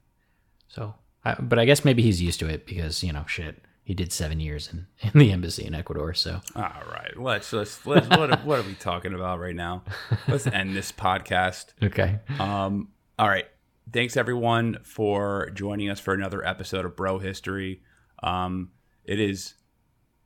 [0.68, 0.94] So,
[1.24, 4.12] I, but I guess maybe he's used to it because, you know, shit, he did
[4.12, 6.12] seven years in, in the embassy in Ecuador.
[6.14, 9.82] So, All right, let's let's, let's what, are- what are we talking about right now?
[10.26, 11.66] Let's end this podcast.
[11.82, 12.18] okay.
[12.38, 12.88] Um,
[13.18, 13.46] all right.
[13.90, 17.80] Thanks everyone for joining us for another episode of Bro History.
[18.22, 18.70] Um,
[19.04, 19.54] it is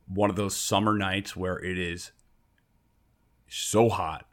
[0.07, 2.11] one of those summer nights where it is
[3.47, 4.27] so hot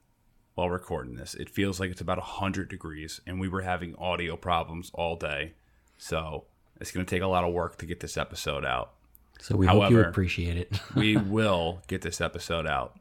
[0.55, 1.35] while recording this.
[1.35, 5.55] It feels like it's about 100 degrees, and we were having audio problems all day.
[5.99, 6.45] So
[6.81, 8.93] it's going to take a lot of work to get this episode out.
[9.41, 10.81] So we hope you However- appreciate it.
[10.95, 12.99] we will get this episode out.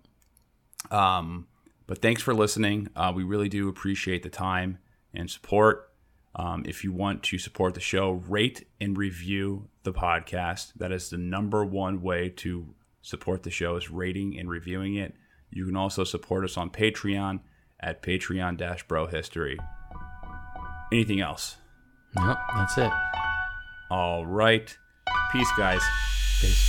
[0.92, 1.48] Um,
[1.88, 2.88] but thanks for listening.
[2.96, 4.78] Uh, we really do appreciate the time
[5.14, 5.89] and support.
[6.36, 10.74] Um, if you want to support the show, rate and review the podcast.
[10.76, 15.16] That is the number one way to support the show is rating and reviewing it.
[15.50, 17.40] You can also support us on Patreon
[17.80, 19.58] at Patreon Bro History.
[20.92, 21.58] Anything else?
[22.16, 22.92] nope, that's it.
[23.92, 24.76] All right.
[25.32, 25.82] Peace, guys.
[26.42, 26.69] Peace.